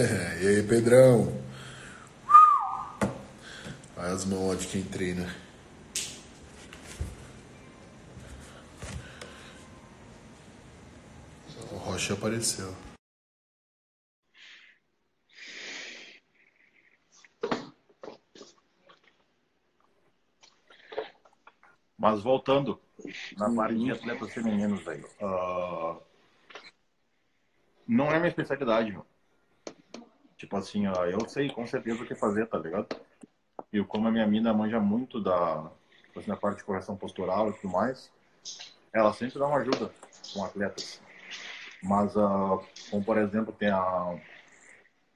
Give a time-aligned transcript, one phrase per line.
[0.40, 1.28] e aí, Pedrão?
[3.96, 5.28] Olha as mãos de quem treina.
[11.70, 12.74] O Rocha apareceu.
[21.98, 22.80] Mas voltando
[23.36, 25.06] na parte de atletas femininos, velho.
[25.20, 26.00] Uh,
[27.86, 29.09] não é minha especialidade, meu.
[30.40, 32.86] Tipo assim, ó, eu sei com certeza o que fazer, tá ligado?
[33.70, 35.70] E como a minha mina manja muito da,
[36.06, 38.10] tipo assim, da parte de correção postural e tudo mais,
[38.90, 39.92] ela sempre dá uma ajuda
[40.32, 40.98] com atletas.
[41.82, 42.58] Mas, uh,
[42.90, 44.18] como por exemplo, tem a,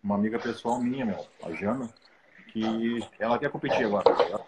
[0.02, 1.88] uma amiga pessoal minha, meu, a Jana,
[2.52, 4.44] que ela quer competir agora, tá ligado?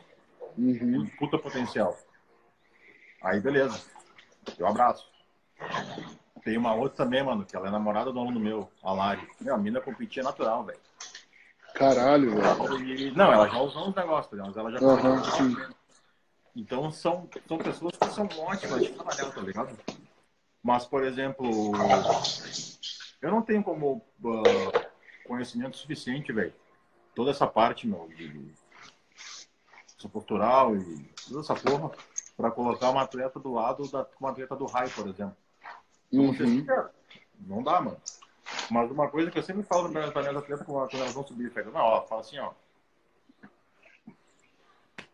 [0.59, 1.07] Uhum.
[1.19, 1.97] Puta potencial.
[3.23, 3.81] Aí, beleza.
[4.59, 5.11] Eu abraço.
[6.47, 9.29] Tem uma outra também, mano, que ela é namorada do aluno meu, a Lari.
[9.41, 10.79] Meu, a mina competia natural, velho.
[11.75, 13.17] Caralho, velho.
[13.17, 15.57] Não, ela já usou uns negócios, tá mas ela já uhum, sim.
[16.55, 19.77] Então são, são pessoas que são ótimas de trabalhar, tá ligado?
[20.63, 21.73] Mas, por exemplo,
[23.21, 24.87] eu não tenho como uh,
[25.27, 26.55] conhecimento suficiente, velho.
[27.13, 28.29] Toda essa parte, meu, de,
[29.99, 31.91] de postural e toda essa porra
[32.37, 35.37] para colocar uma atleta do lado da uma atleta do raio, por exemplo.
[36.19, 36.67] Uhum.
[37.41, 38.01] Não dá, mano.
[38.71, 41.71] Mas uma coisa que eu sempre falo para minhas atletas quando elas vão subir, pega,
[41.71, 42.53] não, ó, fala assim, ó.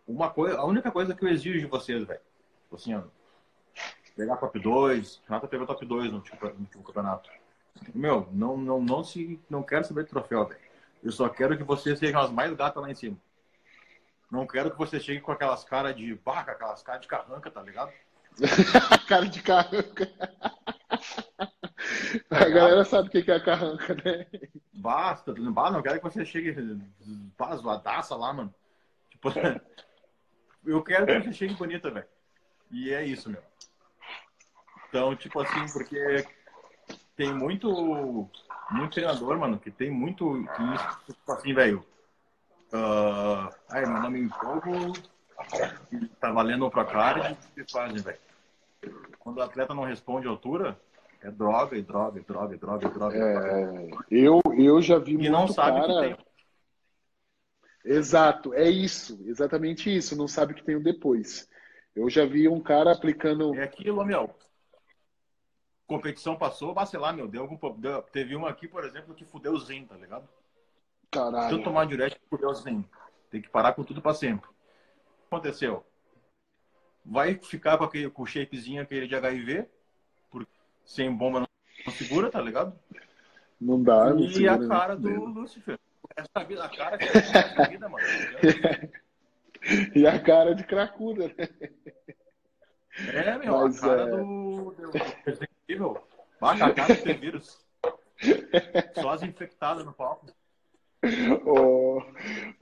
[0.06, 2.20] Uma coisa, a única coisa que eu exijo de vocês, velho,
[2.72, 3.02] assim, ó,
[4.16, 7.30] pegar top 2, Renata pegou top 2 no último, campeonato.
[7.94, 10.60] Meu, não, não, não se, não quero saber de troféu, velho.
[11.02, 13.16] Eu só quero que vocês sejam as mais gatas lá em cima.
[14.30, 17.62] Não quero que você chegue com aquelas caras de vaca, aquelas caras de carranca, tá
[17.62, 17.92] ligado?
[19.08, 20.10] cara de carranca.
[22.30, 24.26] A galera sabe o que é a carranca, né?
[24.72, 26.54] Basta, não quero que você chegue
[27.56, 28.54] zoadaça lá, mano.
[29.10, 29.28] Tipo,
[30.66, 32.06] eu quero que você chegue bonita, velho.
[32.70, 33.42] E é isso, meu.
[34.88, 36.26] Então, tipo assim, porque
[37.16, 38.28] tem muito,
[38.70, 40.44] muito treinador, mano, que tem muito,
[41.06, 41.86] que, tipo assim, velho,
[42.72, 44.94] Uh, aí, meu nome é Fogo,
[46.18, 48.18] tá valendo pra card, o que fazem, velho?
[49.18, 50.80] Quando o atleta não responde à altura,
[51.22, 53.16] é droga, e droga, e droga, e droga, e droga.
[53.16, 55.92] É, eu, eu já vi e muito não sabe cara...
[55.92, 56.26] que tem.
[57.84, 61.48] Exato, é isso, exatamente isso, não sabe que tem o depois.
[61.94, 63.54] Eu já vi um cara aplicando.
[63.54, 64.34] É aquilo, meu.
[65.86, 69.24] Competição passou, mas sei lá, meu, deu algum deu, Teve uma aqui, por exemplo, que
[69.24, 70.28] fudeu o Zen, tá ligado?
[71.10, 71.50] Caralho.
[71.50, 72.84] Tanto tomar diurético por Deus nem.
[73.30, 74.48] Tem que parar com tudo para sempre.
[74.48, 75.84] O que aconteceu?
[77.04, 79.68] Vai ficar com, aquele, com o shapezinho aquele de HIV,
[80.84, 82.78] sem bomba não segura, tá ligado?
[83.60, 85.78] Não dá, não E a cara do Lucifer.
[86.16, 87.04] Essa vida, a cara que
[87.62, 88.04] é vida, mano.
[89.94, 91.48] e a cara de cracuda, né?
[93.14, 94.16] É, meu, Mas, a cara é...
[94.16, 94.74] do,
[95.24, 95.98] Resident Evil.
[96.40, 97.64] Baixa a cara do T-Vírus.
[98.94, 100.26] Só as infectadas no palco
[101.46, 102.00] oh,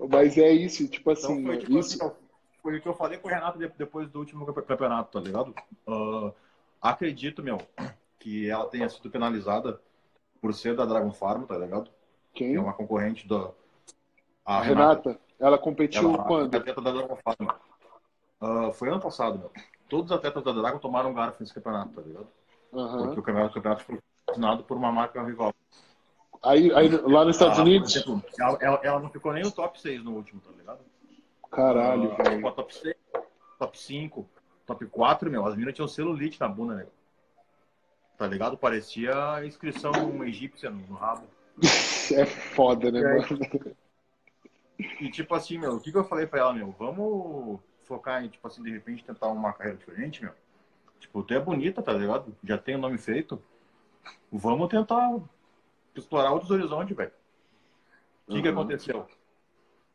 [0.08, 1.40] mas é isso, tipo então, assim.
[1.40, 2.02] Então foi, tipo isso...
[2.02, 2.14] assim,
[2.62, 5.54] foi o que eu falei com o Renato depois do último campeonato, tá ligado?
[5.86, 6.32] Uh,
[6.80, 7.60] acredito, meu,
[8.20, 9.80] que ela tenha sido penalizada
[10.40, 11.90] por ser da Dragon Farm, tá ligado?
[12.32, 12.52] Quem?
[12.52, 13.50] Que é uma concorrente da.
[14.44, 15.10] A Renata.
[15.10, 15.20] Renata.
[15.40, 16.54] Ela competiu ela, quando?
[16.54, 17.48] A atleta da Dragon Farm.
[18.40, 19.50] Uh, foi ano passado, meu.
[19.88, 22.28] Todos os atletas da Dragon tomaram garfo nesse campeonato, tá ligado?
[22.72, 23.06] Uhum.
[23.06, 23.98] Porque o campeonato, o campeonato foi
[24.28, 25.52] assinado por uma marca rival.
[26.42, 27.94] Aí, aí lá nos Estados ah, Unidos?
[27.94, 30.80] Exemplo, ela, ela, ela, não ficou nem no top 6 no último, tá ligado?
[31.50, 32.52] Caralho, uh, velho.
[32.52, 32.94] Top 6,
[33.58, 34.28] top 5,
[34.66, 35.44] top 4, meu.
[35.44, 36.86] As minas tinham celulite na bunda, né?
[38.20, 38.58] Tá ligado?
[38.58, 41.26] Parecia a inscrição egípcia no rabo.
[42.14, 43.76] é foda, né, mano?
[44.78, 46.70] E tipo assim, meu, o que, que eu falei pra ela, meu?
[46.78, 50.34] Vamos focar em, tipo assim, de repente tentar uma carreira diferente, meu?
[50.98, 52.36] Tipo, tu é bonita, tá ligado?
[52.44, 53.42] Já tem o nome feito.
[54.30, 55.18] Vamos tentar
[55.94, 57.12] explorar outros horizontes, velho.
[58.26, 58.42] O que, uhum.
[58.42, 59.08] que aconteceu?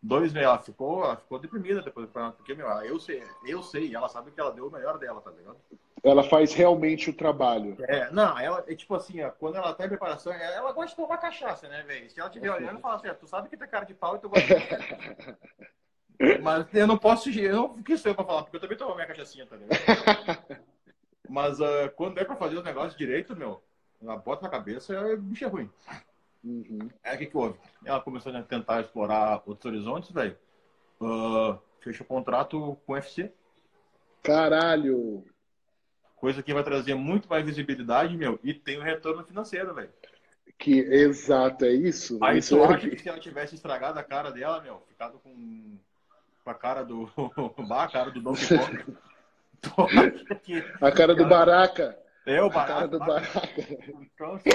[0.06, 3.64] Dois meses, ela ficou, ela ficou deprimida depois do campeonato, porque, meu, eu sei, eu
[3.64, 5.58] sei, ela sabe que ela deu o melhor dela, tá ligado?
[6.04, 7.76] Ela faz realmente o trabalho.
[7.88, 10.96] É, não, ela, é tipo assim, ó, quando ela tá em preparação, ela gosta de
[10.96, 12.08] tomar cachaça, né, velho?
[12.12, 14.30] Se ela estiver olhando, fala assim, tu sabe que tem cara de pau e tu
[14.30, 14.56] gosta de...
[16.44, 19.08] Mas eu não posso, eu não quis ser pra falar, porque eu também tomo minha
[19.08, 19.80] cachaçinha, tá ligado?
[21.28, 23.60] Mas uh, quando é pra fazer os negócios direito, meu,
[24.00, 25.72] ela bota na cabeça é bicho é ruim.
[26.46, 26.88] Uhum.
[27.04, 27.58] Aí o que, que houve?
[27.84, 30.38] Ela começou a tentar explorar outros horizontes, velho.
[31.02, 33.34] Uh, fechou contrato com o UFC.
[34.22, 35.26] Caralho!
[36.16, 39.90] Coisa que vai trazer muito mais visibilidade, meu, e tem um retorno financeiro, velho.
[40.58, 42.18] Que exato, é isso.
[42.24, 42.76] Aí isso tu é...
[42.76, 45.78] acha que se ela tivesse estragado a cara dela, meu, ficado com,
[46.44, 47.12] com a cara do.
[47.70, 48.86] a cara do acha
[50.44, 50.64] que.
[50.80, 51.98] A cara do Baraca.
[52.26, 53.62] É, o A cara do Baraca.
[54.00, 54.50] Então, assim,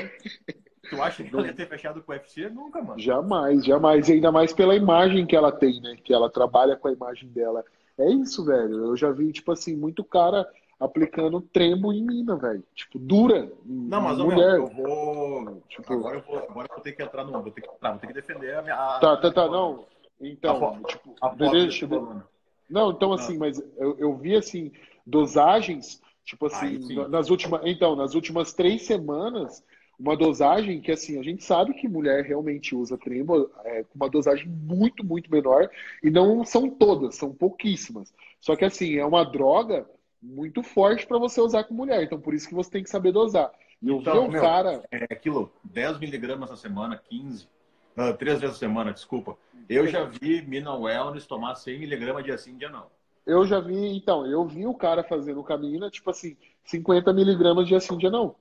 [0.91, 2.49] tu acha que ela ia ter fechado com o UFC?
[2.51, 2.99] Nunca, mano.
[2.99, 4.09] Jamais, jamais.
[4.09, 5.97] E ainda mais pela imagem que ela tem, né?
[6.03, 7.65] Que ela trabalha com a imagem dela.
[7.99, 8.85] É isso, velho.
[8.87, 10.47] Eu já vi, tipo assim, muito cara
[10.79, 12.63] aplicando trembo em mina, velho.
[12.75, 13.53] Tipo, dura.
[13.65, 14.55] Não, mas ô, meu, mulher.
[14.57, 15.63] eu vou.
[15.69, 17.33] Tipo- Agora eu vou, agora eu vou ter que entrar no.
[17.33, 18.77] Vou ter que entrar, vou ter que defender a minha.
[18.99, 19.85] Tá, tá, tá, não.
[20.21, 22.23] Então, A tipo, A foto deixa, desse balão.
[22.69, 24.71] Não, então assim, mas eu, eu vi assim,
[25.05, 29.65] dosagens, tipo assim, Aí nas últimas, então, nas últimas três semanas,
[30.01, 34.09] uma dosagem que assim, a gente sabe que mulher realmente usa trembo, é, com uma
[34.11, 35.71] dosagem muito, muito menor,
[36.03, 38.13] e não são todas, são pouquíssimas.
[38.41, 39.89] Só que assim, é uma droga
[40.23, 43.13] muito forte para você usar com mulher, então por isso que você tem que saber
[43.13, 43.53] dosar.
[43.83, 47.49] E eu Então, vi um meu, cara, É aquilo, 10 miligramas na semana, 15.
[47.97, 49.39] ah, três vezes a semana, desculpa.
[49.69, 52.91] Eu já vi Mina Wellness tomar 100 miligramas dia sim, dia não.
[53.27, 57.75] eu já vi, então, eu vi o cara fazendo caminho, tipo assim, 50 miligramas de
[57.75, 58.35] assim, dia não.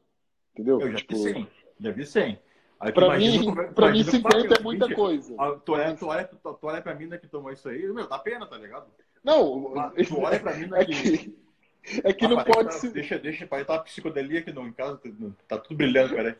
[0.59, 0.81] Entendeu?
[0.81, 1.47] Eu já Tipo, vi 100.
[1.79, 2.39] Já vi 100.
[2.81, 5.35] Aí tu Pra imagina mim, como- pra mim imagina 50 como é muita seguinte, coisa.
[5.39, 8.07] ah, Tu olha, tu, olha, tu, tu olha pra mina que tomou isso aí, meu,
[8.07, 8.87] dá pena, tá ligado?
[9.23, 10.93] Não, Mas Tu olha pra mina é que.
[10.93, 11.37] que,
[12.03, 12.89] é que Ah, não pode tá- se.
[12.89, 14.99] Deixa, deixa, pai, tá psicodelia aqui no, em casa,
[15.47, 16.35] tá- tudo brilhando, peraí.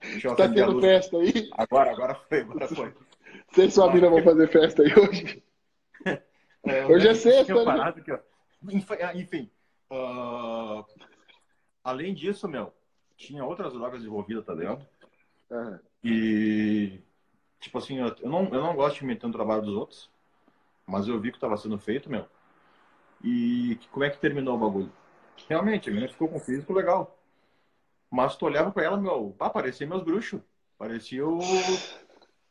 [0.00, 1.50] Deixa eu Tá a tendo festa aí?
[1.52, 2.92] Agora, agora foi, agora foi.
[3.52, 5.42] Você e sua mina vão fazer festa aí hoje?
[6.64, 7.64] É, Hoje é sexta, né?
[7.64, 7.98] parado.
[8.70, 9.50] Enfim, ah, Enfim,
[9.90, 10.84] ah,
[11.84, 12.72] além disso, meu,
[13.16, 14.86] tinha outras drogas envolvidas, tá ligado?
[15.50, 15.80] Aham.
[16.04, 17.00] E,
[17.60, 20.10] tipo assim, eu eu não, eu não gosto de meter no trabalho dos outros,
[20.86, 22.26] mas eu vi que estava sendo feito, meu.
[23.24, 24.92] E que- como é que terminou o bagulho?
[25.48, 27.18] Realmente, a menina ficou com um físico legal.
[28.10, 30.40] Mas tu olhava pra ela, meu, pá, parecia meus bruxos.
[30.78, 31.84] Parecia o,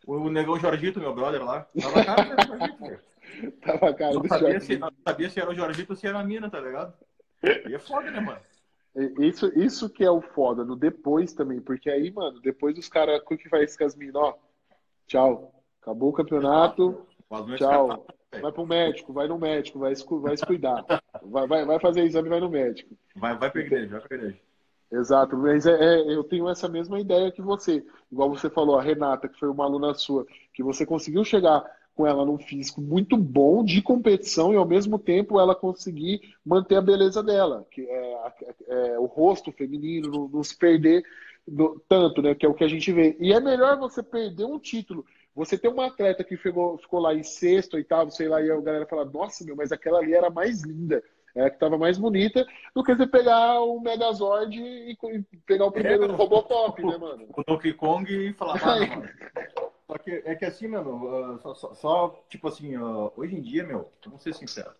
[0.07, 1.67] o negão Jorgito, meu brother lá.
[1.81, 2.77] Tava a cara do Jorgito.
[3.61, 4.59] Tava a cara Não do sabia, Jorge.
[4.59, 6.93] se, não sabia se era o Jorgito ou se era a mina, tá ligado?
[7.65, 8.41] E é foda, né, mano?
[9.19, 13.21] Isso, isso que é o foda, no depois também, porque aí, mano, depois os caras,
[13.21, 14.15] o que faz com as minas?
[14.15, 14.37] Ó,
[15.07, 15.53] tchau.
[15.81, 18.05] Acabou o campeonato, é tchau.
[18.41, 20.85] Vai pro médico, vai no médico, vai vai se cuidar.
[21.23, 22.95] Vai, vai, vai fazer exame, vai no médico.
[23.15, 24.39] Vai, vai pra igreja, vai pra igreja.
[24.91, 27.85] Exato, mas é, é- eu tenho essa mesma ideia que você.
[28.11, 31.63] Igual você falou, a Renata, que foi uma aluna sua, que você conseguiu chegar
[31.95, 36.75] com ela num físico muito bom de competição e ao mesmo tempo ela conseguir manter
[36.75, 38.33] a beleza dela, que é, a-
[38.67, 41.03] é o rosto feminino, não, não se perder
[41.47, 42.33] do- tanto, né?
[42.35, 43.15] Que é o que a gente vê.
[43.19, 45.05] E é melhor você perder um título.
[45.35, 48.59] Você ter uma atleta que ficou, ficou lá em sexto, oitavo, sei lá, e a
[48.59, 51.01] galera fala, nossa, meu, mas aquela ali era mais linda,
[51.33, 52.45] é que estava mais bonita,
[52.75, 56.07] do que você pegar o Megazord e, e pegar o primeiro É.
[56.07, 57.27] Robocop, né, mano?
[57.35, 59.09] o Donkey Kong e falar, ah, mano.
[59.91, 63.41] Só que é que assim, mano, ah, só, só- só, tipo assim, ah, hoje em
[63.41, 64.73] dia, meu, vamos ser sinceros.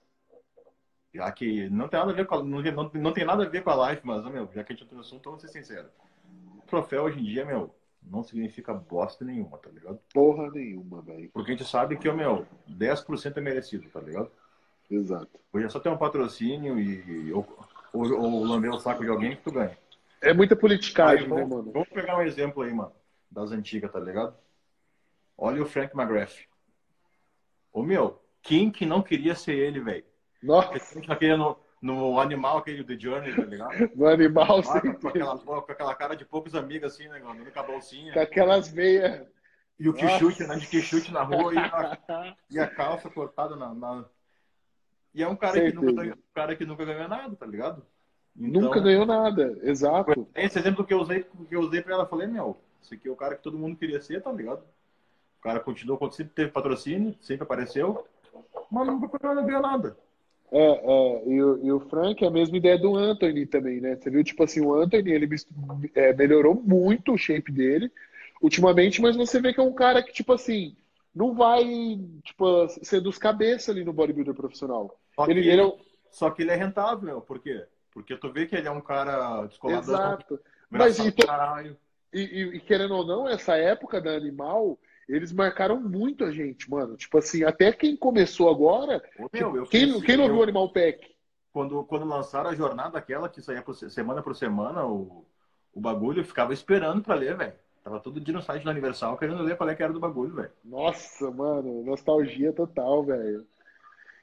[1.13, 3.49] Já que não tem nada a ver com a, não, não, não tem nada a
[3.49, 5.49] ver com a live, mas, meu, já que a gente entrou no assunto, vamos ser
[5.49, 5.91] sinceros.
[6.59, 9.99] O troféu hoje em dia, meu, não significa bosta nenhuma, tá ligado?
[10.13, 11.29] Porra nenhuma, velho.
[11.33, 14.31] Porque a gente sabe que, meu, 10% é merecido, tá ligado?
[14.89, 15.27] Exato.
[15.51, 17.45] Hoje é só ter um patrocínio e ou,
[17.91, 19.77] ou, ou lamber o saco de alguém que tu ganha.
[20.21, 21.71] É muita politicagem, Aí, né, vamos, mano?
[21.73, 22.94] vamos pegar um exemplo aí, mano,
[23.30, 24.33] das antigas, tá ligado?
[25.44, 26.45] Olha o Frank McGrath.
[27.74, 30.06] Ô, meu, quem que não queria ser ele, velho?
[30.44, 33.90] Nossa, Quem que não queria no, no animal aquele do Journey, tá ligado?
[33.98, 37.52] no animal, Ah, sem com, aquela, com aquela cara de poucos amigos, assim, né, andando
[37.52, 38.14] com a bolsinha.
[38.14, 39.28] com aquelas veias.
[39.80, 40.19] E o que Nossa.
[40.19, 41.98] chute, né, de que chute na rua e a,
[42.52, 43.74] e a calça cortada na...
[43.74, 44.06] na-
[45.12, 47.83] E é um cara que, nunca ganhou, um cara que nunca ganhou nada, tá ligado?
[48.38, 50.30] Então, Nunca ganhou nada, exato.
[50.36, 53.07] Esse exemplo que eu usei, que eu usei pra ela, eu falei, meu, esse aqui
[53.07, 54.64] é o cara que todo mundo queria ser, tá ligado?
[55.42, 58.06] O cara continuou, sempre teve patrocínio, sempre apareceu,
[58.69, 59.98] mas nunca ganhou nada.
[60.52, 63.95] É, é, e, o, e o Frank é a mesma ideia do Anthony também, né?
[63.95, 65.28] Você viu, tipo assim, o Anthony, ele
[65.95, 67.92] é, melhorou muito o shape dele
[68.40, 70.76] ultimamente, mas você vê que é um cara que, tipo assim,
[71.16, 71.64] não vai,
[72.24, 74.95] tipo, ser dos cabeças ali no bodybuilder profissional.
[75.16, 75.74] Só que Ele, ele é.
[76.12, 77.66] Só que ele é rentável, por quê?
[77.92, 80.40] Porque tu vê que ele é um cara descoladão, Exato.
[80.69, 81.78] Mas e, caralho.
[82.14, 84.78] e, e- e querendo ou não, essa época da Animal,
[85.15, 86.95] eles marcaram muito a gente, mano.
[86.97, 90.71] Tipo assim, até quem começou agora, Ô, meu, eu quem, quem não viu o Animal
[90.71, 91.15] Pack?
[91.51, 95.25] quando, quando lançaram a jornada aquela que saía por se- semana por semana, o,
[95.73, 97.53] o bagulho, eu ficava esperando pra ler, velho.
[97.83, 100.35] Tava todo dia no site do Universal querendo ler qual é que era do bagulho,
[100.35, 100.51] velho.
[100.63, 103.45] Nossa, mano, nostalgia total, velho.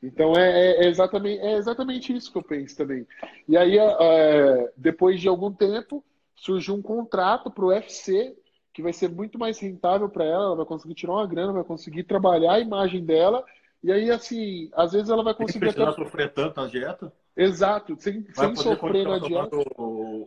[0.03, 3.07] Então é, é exatamente, é exatamente isso que eu penso também.
[3.49, 6.05] E aí, é, depois de algum tempo,
[6.37, 8.37] surgiu um contrato para o UFC
[8.79, 11.65] que vai ser muito mais rentável para ela, ela vai conseguir tirar uma grana, vai
[11.65, 13.45] conseguir trabalhar a imagem dela,
[13.83, 15.93] e aí, assim, às vezes ela vai conseguir até...
[15.93, 17.13] sofrer tanto na dieta.
[17.37, 19.57] Exato, sem, sem sofrer na dieta.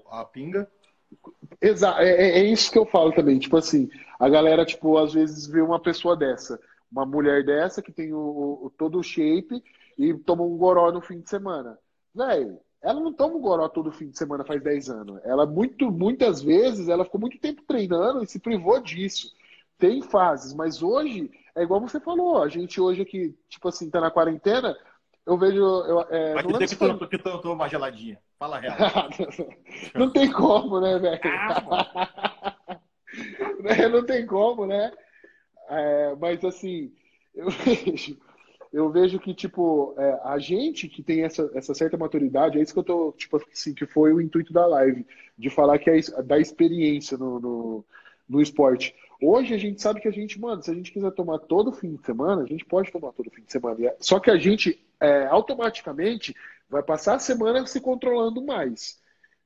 [0.10, 0.70] A pinga.
[1.62, 3.40] Exato, é, é, é, isso que eu falo também.
[3.40, 3.90] Tipo assim,
[4.20, 6.60] a galera, tipo, às vezes vê uma pessoa dessa,
[6.92, 8.20] uma mulher dessa que tem o,
[8.66, 9.64] o todo o shape
[9.98, 11.80] e toma um goró no fim de semana.
[12.14, 15.22] Velho, ela não toma um goró todo fim de semana faz 10 anos.
[15.24, 19.32] Ela, muito, muitas vezes, ela ficou muito tempo treinando e se privou disso.
[19.78, 24.00] Tem fases, mas hoje, é igual você falou, a gente hoje aqui, tipo assim, tá
[24.00, 24.78] na quarentena,
[25.26, 25.62] eu vejo.
[25.62, 27.20] Eu, é, Vai dizer que, foi...
[27.20, 28.20] tô, que uma geladinha.
[28.40, 28.76] Fala real.
[29.96, 31.22] não tem como, né, velho?
[31.24, 32.80] Ah,
[33.92, 34.92] não tem como, né?
[35.70, 36.92] É, mas assim,
[37.34, 38.20] eu vejo,
[38.72, 42.74] eu vejo que, tipo, é, a gente que tem essa, essa certa maturidade, é isso
[42.74, 45.06] que eu tô, tipo assim, que foi o intuito da live,
[45.38, 47.86] de falar que é da experiência no, no,
[48.30, 48.96] no esporte.
[49.22, 51.96] Hoje a gente sabe que a gente, mano, se a gente quiser tomar todo fim
[51.96, 53.86] de semana, a gente pode tomar todo fim de semana.
[53.86, 56.34] É, só que a gente é, automaticamente
[56.70, 59.00] vai passar a semana se controlando mais.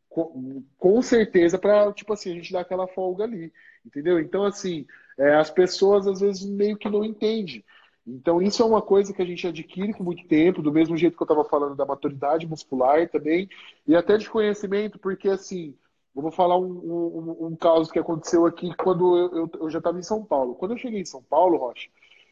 [0.07, 3.51] Com, com certeza, para tipo assim, a gente dar aquela folga ali.
[3.85, 4.19] Entendeu?
[4.19, 4.85] Então, assim,
[5.17, 7.63] é, as pessoas às vezes meio que não entendem.
[8.07, 11.17] Então, isso é uma coisa que a gente adquire com muito tempo, do mesmo jeito
[11.17, 13.49] que eu estava falando da maturidade muscular também,
[13.87, 15.75] e até de conhecimento, porque assim,
[16.15, 19.79] eu vou falar um, um, um caso que aconteceu aqui quando eu, eu, eu já
[19.79, 20.55] estava em São Paulo.
[20.55, 21.89] Quando eu cheguei em São Paulo, Rocha,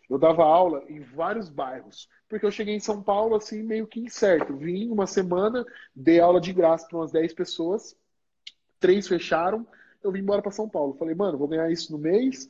[0.09, 3.99] eu dava aula em vários bairros, porque eu cheguei em São Paulo assim, meio que
[3.99, 4.55] incerto.
[4.55, 5.65] Vim uma semana,
[5.95, 7.95] dei aula de graça para umas 10 pessoas,
[8.79, 9.67] três fecharam,
[10.03, 10.95] eu vim embora para São Paulo.
[10.95, 12.49] Falei, mano, vou ganhar isso no mês.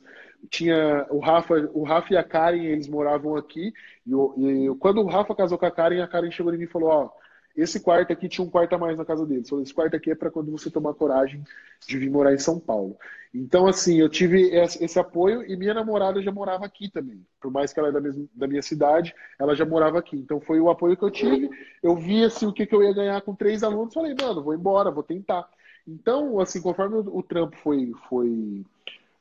[0.50, 3.72] Tinha o Rafa, o Rafa e a Karen, eles moravam aqui.
[4.06, 6.64] E, eu, e quando o Rafa casou com a Karen, a Karen chegou em mim
[6.64, 7.10] e falou: Ó,
[7.56, 9.50] esse quarto aqui tinha um quarto a mais na casa deles.
[9.50, 11.44] Esse quarto aqui é para quando você tomar coragem
[11.86, 12.96] de vir morar em São Paulo.
[13.32, 17.24] Então, assim, eu tive esse apoio e minha namorada já morava aqui também.
[17.40, 20.16] Por mais que ela é da, mesma, da minha cidade, ela já morava aqui.
[20.16, 21.50] Então, foi o apoio que eu tive.
[21.82, 23.94] Eu vi, assim, o que, que eu ia ganhar com três alunos.
[23.94, 25.48] Falei, mano, vou embora, vou tentar.
[25.86, 28.64] Então, assim, conforme o, o trampo foi, foi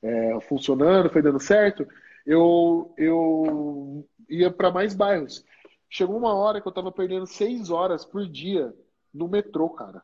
[0.03, 1.87] é, funcionando, foi dando certo,
[2.25, 5.45] eu, eu ia para mais bairros.
[5.93, 8.73] Chegou uma hora que eu tava perdendo seis horas por dia
[9.13, 10.01] no metrô, cara.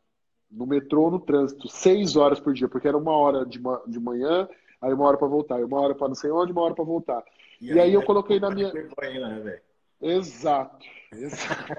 [0.48, 1.68] No metrô, no trânsito.
[1.68, 4.48] Seis horas por dia, porque era uma hora de, de manhã,
[4.80, 7.24] aí uma hora para voltar, uma hora para não sei onde, uma hora para voltar.
[7.60, 8.72] E, e aí, aí, eu coloquei na minha.
[8.72, 9.60] Né,
[10.00, 11.74] exato, exato.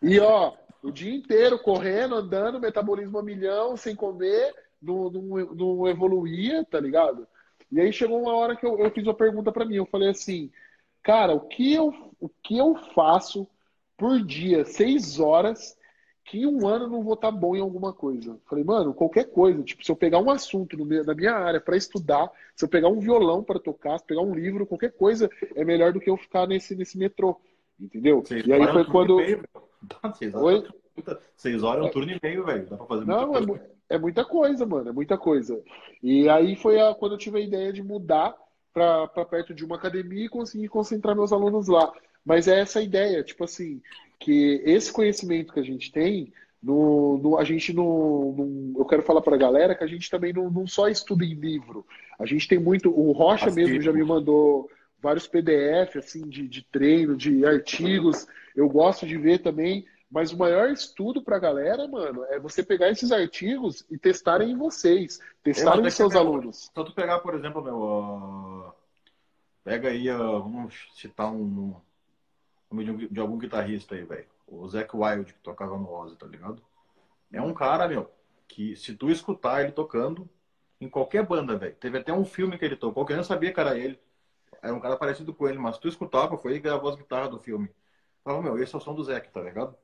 [0.00, 5.86] e ó, o dia inteiro correndo, andando, metabolismo a milhão, sem comer, não, não, não
[5.86, 7.28] evoluía, tá ligado?
[7.70, 9.74] E aí chegou uma hora que eu, eu fiz uma pergunta para mim.
[9.74, 10.50] Eu falei assim,
[11.04, 13.46] cara, o que eu, o que eu faço
[13.96, 15.76] por dia, seis horas,
[16.24, 18.40] que em um ano não vou estar tá bom em alguma coisa?
[18.48, 19.62] Falei, mano, qualquer coisa.
[19.62, 22.68] Tipo, se eu pegar um assunto no meu, na minha área para estudar, se eu
[22.68, 26.08] pegar um violão para tocar, se pegar um livro, qualquer coisa é melhor do que
[26.08, 27.38] eu ficar nesse, nesse metrô.
[27.78, 28.24] Entendeu?
[28.24, 29.16] Seis e aí foi quando.
[29.16, 29.44] Meio,
[30.14, 31.14] seis, horas, Oi?
[31.36, 32.66] seis horas é um turno e meio, velho.
[32.66, 33.62] Dá pra fazer muita não, é coisa.
[33.90, 34.88] É, é muita coisa, mano.
[34.88, 35.62] É muita coisa.
[36.02, 38.34] E aí foi a, quando eu tive a ideia de mudar
[38.74, 41.92] para perto de uma academia e conseguir concentrar meus alunos lá.
[42.24, 43.80] Mas é essa ideia, tipo assim,
[44.18, 48.74] que esse conhecimento que a gente tem, no, no a gente não.
[48.76, 51.34] Eu quero falar para a galera que a gente também não, não, só estuda em
[51.34, 51.86] livro.
[52.18, 52.90] A gente tem muito.
[52.90, 54.68] O Rocha mesmo já me mandou
[55.00, 58.26] vários PDF assim, de, de treino, de artigos.
[58.56, 59.84] Eu gosto de ver também.
[60.14, 64.52] Mas o maior estudo para a galera, mano, é você pegar esses artigos e testarem
[64.52, 66.70] em vocês, testarem em seus alunos.
[66.72, 68.72] Só tu pegar, por exemplo, meu, uh,
[69.64, 71.74] pega aí, uh, vamos citar um,
[72.70, 74.28] nome de, de, algum guitarrista aí, velho.
[74.46, 76.62] O Zac Wild, que tocava no Ozzy, tá ligado?
[77.32, 78.08] É um cara, meu,
[78.46, 80.30] que se tu escutar ele tocando
[80.80, 81.74] em qualquer banda, velho.
[81.74, 83.98] Teve até um filme que ele tocou, que eu não sabia que era ele.
[84.62, 87.30] Era um cara parecido com ele, mas tu escutava, foi ele que gravou as guitarras
[87.30, 87.68] do filme.
[88.22, 89.76] Falava, meu, esse é o som do Zac, tá ligado?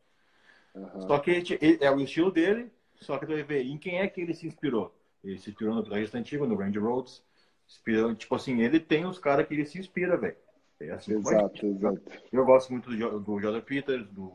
[0.74, 1.00] Uhum.
[1.02, 1.42] Só que
[1.80, 4.46] é o estilo dele, só que tu vai ver em quem é que ele se
[4.46, 4.94] inspirou.
[5.22, 7.22] Ele se inspirou no guitarrista antigo, no Randy Rhodes.
[7.68, 10.36] Inspirou, tipo assim, ele tem os caras que ele se inspira, velho.
[10.80, 12.00] É assim, exato, exato.
[12.32, 14.32] Eu gosto muito do, do Jordan Peters, do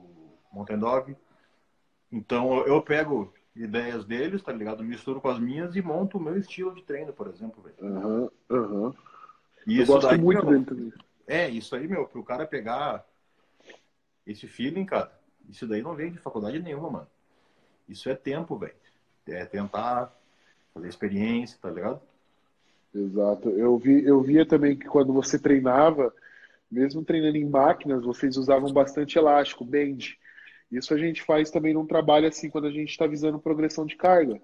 [0.54, 1.16] Mountain Dog.
[2.12, 4.84] Então eu pego ideias deles, tá ligado?
[4.84, 7.76] Misturo com as minhas e monto o meu estilo de treino, por exemplo, velho.
[7.82, 8.94] Aham, aham.
[9.68, 10.94] Eu gosto daí, muito meu, dele também.
[11.28, 13.04] É, isso aí, meu, pro cara pegar
[14.28, 15.12] esse feeling, cara,
[15.50, 17.08] isso daí não vem de faculdade nenhuma, mano.
[17.88, 18.76] Isso é tempo, velho.
[19.28, 20.14] É tentar
[20.74, 22.02] fazer experiência, tá ligado?
[22.94, 23.50] Exato.
[23.50, 26.14] Eu, vi, eu via também que quando você treinava,
[26.72, 30.18] mesmo treinando em máquinas, vocês usavam bastante elástico, bend.
[30.72, 33.96] Isso a gente faz também num trabalho assim, quando a gente está visando progressão de
[33.96, 34.42] carga.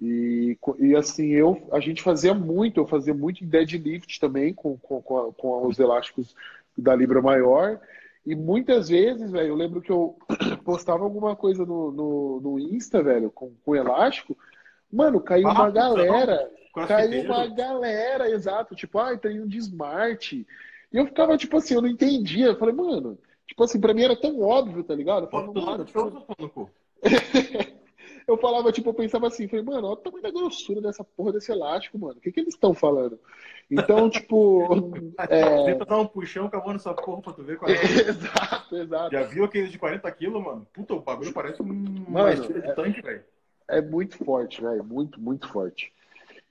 [0.00, 4.76] E, e assim, eu, a gente fazia muito, eu fazia muito em deadlift também, com,
[4.78, 6.34] com, com, com os elásticos
[6.76, 7.80] da Libra maior.
[8.28, 10.18] E muitas vezes, velho, eu lembro que eu
[10.62, 14.36] postava alguma coisa no, no, no Insta, velho, com, com elástico.
[14.92, 16.50] Mano, caiu ah, uma galera.
[16.86, 18.74] Caiu uma galera, exato.
[18.74, 20.46] Tipo, ah, tem um de smart.
[20.92, 22.48] E eu ficava, tipo assim, eu não entendia.
[22.48, 25.24] Eu falei, mano, tipo assim, pra mim era tão óbvio, tá ligado?
[25.24, 26.70] Eu falava, mano, tipo...
[28.28, 31.32] eu falava, tipo, eu pensava assim, falei, mano, olha o tamanho da grossura dessa porra
[31.32, 32.18] desse elástico, mano.
[32.18, 33.18] O que, que eles estão falando?
[33.70, 34.68] Então, tipo.
[35.30, 35.64] é...
[35.64, 37.74] Tenta dar um puxão acabou nessa porra pra tu ver qual é.
[38.06, 39.12] exato, exato.
[39.12, 40.66] Já viu aqueles de 40 quilos, mano?
[40.74, 42.72] Puta, o bagulho parece um mano, de é...
[42.74, 43.24] tanque, velho.
[43.66, 44.84] É muito forte, velho.
[44.84, 45.90] Muito, muito forte.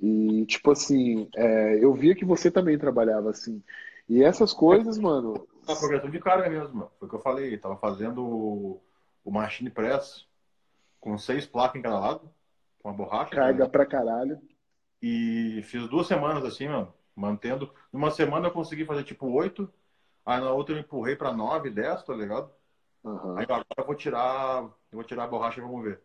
[0.02, 1.78] E, tipo assim, é...
[1.80, 3.62] eu via que você também trabalhava assim.
[4.10, 5.48] E essas coisas, mano.
[5.68, 6.92] A progressão de carga mesmo, mano.
[6.98, 7.56] Foi o que eu falei.
[7.58, 8.82] Tava fazendo
[9.24, 10.27] o machine press
[11.00, 12.30] com seis placas em cada lado,
[12.82, 13.36] com a borracha.
[13.36, 13.70] Carga né?
[13.70, 14.40] pra caralho.
[15.02, 17.74] E fiz duas semanas assim, mano, mantendo.
[17.92, 19.72] Numa semana eu consegui fazer tipo oito,
[20.26, 22.52] aí na outra eu empurrei pra nove, dez, tá ligado?
[23.04, 23.38] Uhum.
[23.38, 26.02] Aí agora eu vou tirar, eu vou tirar a borracha e vamos ver.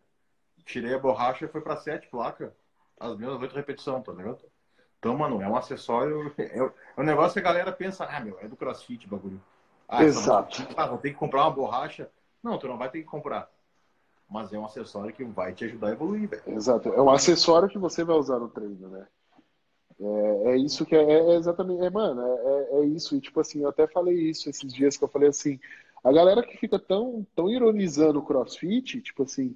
[0.65, 2.51] Tirei a borracha e foi pra sete placas,
[2.99, 4.39] as mesmas oito repetições, tá ligado?
[4.99, 6.33] Então, mano, é um acessório.
[6.39, 9.41] É, é um negócio que a galera pensa, ah, meu, é do crossfit bagulho.
[9.87, 10.65] Ah, Exato.
[10.77, 12.09] Ah, vou ter que comprar uma borracha.
[12.41, 13.49] Não, tu não vai ter que comprar
[14.33, 16.27] mas é um acessório que vai te ajudar a evoluir.
[16.47, 16.89] Exato.
[16.89, 19.05] É um acessório que você vai usar no treino, né?
[20.01, 21.85] É, é isso que é, é exatamente.
[21.85, 23.15] É, mano, é, é, é, isso.
[23.15, 25.59] E tipo assim, eu até falei isso esses dias que eu falei assim.
[26.03, 29.55] A galera que fica tão, tão ironizando o crossfit, tipo assim,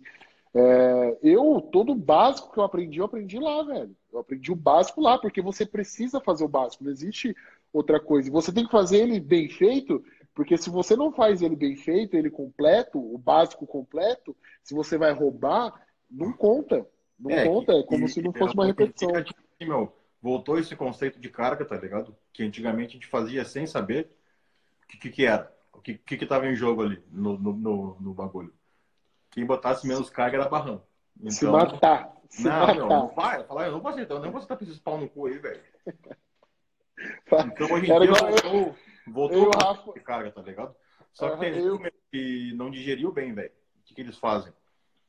[0.54, 3.96] é, eu, todo o básico que eu aprendi, eu aprendi lá, velho.
[4.14, 7.36] Eu aprendi o básico lá, porque você precisa fazer o básico, não existe
[7.74, 8.30] outra coisa.
[8.30, 10.04] Você tem que fazer ele bem feito
[10.38, 14.96] porque se você não faz ele bem feito, ele completo, o básico completo, se você
[14.96, 15.74] vai roubar,
[16.08, 16.86] não conta.
[17.20, 19.10] Não é, conta, é como se não fosse uma repetição.
[19.60, 22.16] Meu, voltou esse conceito de carga, tá ligado?
[22.32, 24.16] Que antigamente a gente fazia sem saber
[24.84, 27.54] o que, que, que, era, o que, que, que tava em jogo ali no, no,
[27.54, 28.54] no, no bagulho.
[29.32, 30.84] Quem botasse menos carga era barrão.
[31.20, 32.16] Então, se matar.
[32.30, 32.76] Se não, matar.
[32.76, 33.42] Meu, não vai.
[33.42, 35.64] Eu, eu não vou aceitar, eu não vou aceitar esses pau no cu aí, velho.
[37.28, 38.76] Então hoje em dia igual eu,
[39.08, 39.94] Voltou eu, Rafa...
[40.02, 40.76] carga, tá ligado?
[41.14, 41.80] Só que tem eu...
[42.12, 43.52] que não digeriu bem, velho.
[43.80, 44.54] O que, que eles fazem?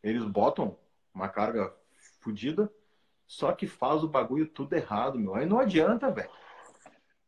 [0.02, 0.76] Eles botam
[1.12, 1.74] uma carga
[2.20, 2.70] fodida,
[3.26, 5.34] só que faz o bagulho tudo errado, meu.
[5.34, 6.30] Aí não adianta, velho.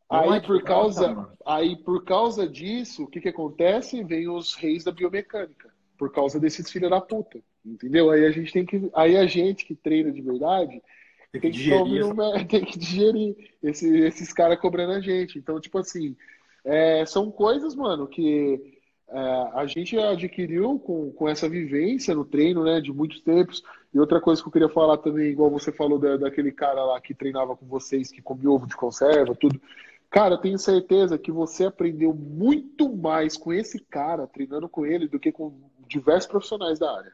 [0.08, 1.32] Aí adianta, por causa, mano.
[1.46, 4.02] aí por causa disso, o que que acontece?
[4.02, 8.10] Vem os reis da biomecânica, por causa desses filhos da puta, entendeu?
[8.10, 10.82] Aí a gente tem que, aí a gente que treina de verdade
[11.32, 12.44] tem que, tem que digerir, essa...
[12.46, 15.38] tem que digerir esse, esses caras cobrando a gente.
[15.38, 16.16] Então, tipo assim,
[16.64, 22.64] é, são coisas, mano, que é, a gente adquiriu com, com essa vivência no treino,
[22.64, 23.62] né, de muitos tempos.
[23.92, 27.00] E outra coisa que eu queria falar também, igual você falou da, daquele cara lá
[27.00, 29.60] que treinava com vocês, que comia ovo de conserva, tudo.
[30.08, 35.20] Cara, tenho certeza que você aprendeu muito mais com esse cara, treinando com ele, do
[35.20, 35.54] que com
[35.86, 37.12] diversos profissionais da área.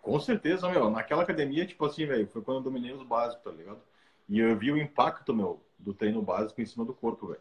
[0.00, 0.90] Com certeza, meu.
[0.90, 3.80] Naquela academia, tipo assim, velho, foi quando eu dominei os básicos, tá ligado?
[4.28, 7.40] E eu vi o impacto, meu, do treino básico em cima do corpo, velho.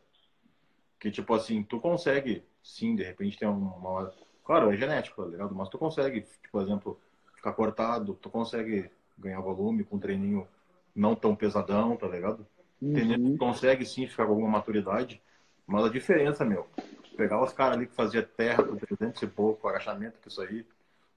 [1.03, 4.09] Que, tipo assim, tu consegue, sim, de repente tem uma.
[4.45, 5.53] Claro, é genético, tá ligado?
[5.53, 6.97] Mas tu consegue, tipo, por exemplo,
[7.35, 10.47] ficar cortado, tu consegue ganhar volume com um treininho
[10.95, 12.47] não tão pesadão, tá ligado?
[12.81, 13.33] Uhum.
[13.33, 15.21] Tu consegue, sim, ficar com alguma maturidade.
[15.67, 16.69] Mas a diferença, meu,
[17.17, 20.65] pegar os caras ali que fazia terra com 300 e pouco, agachamento, que isso aí,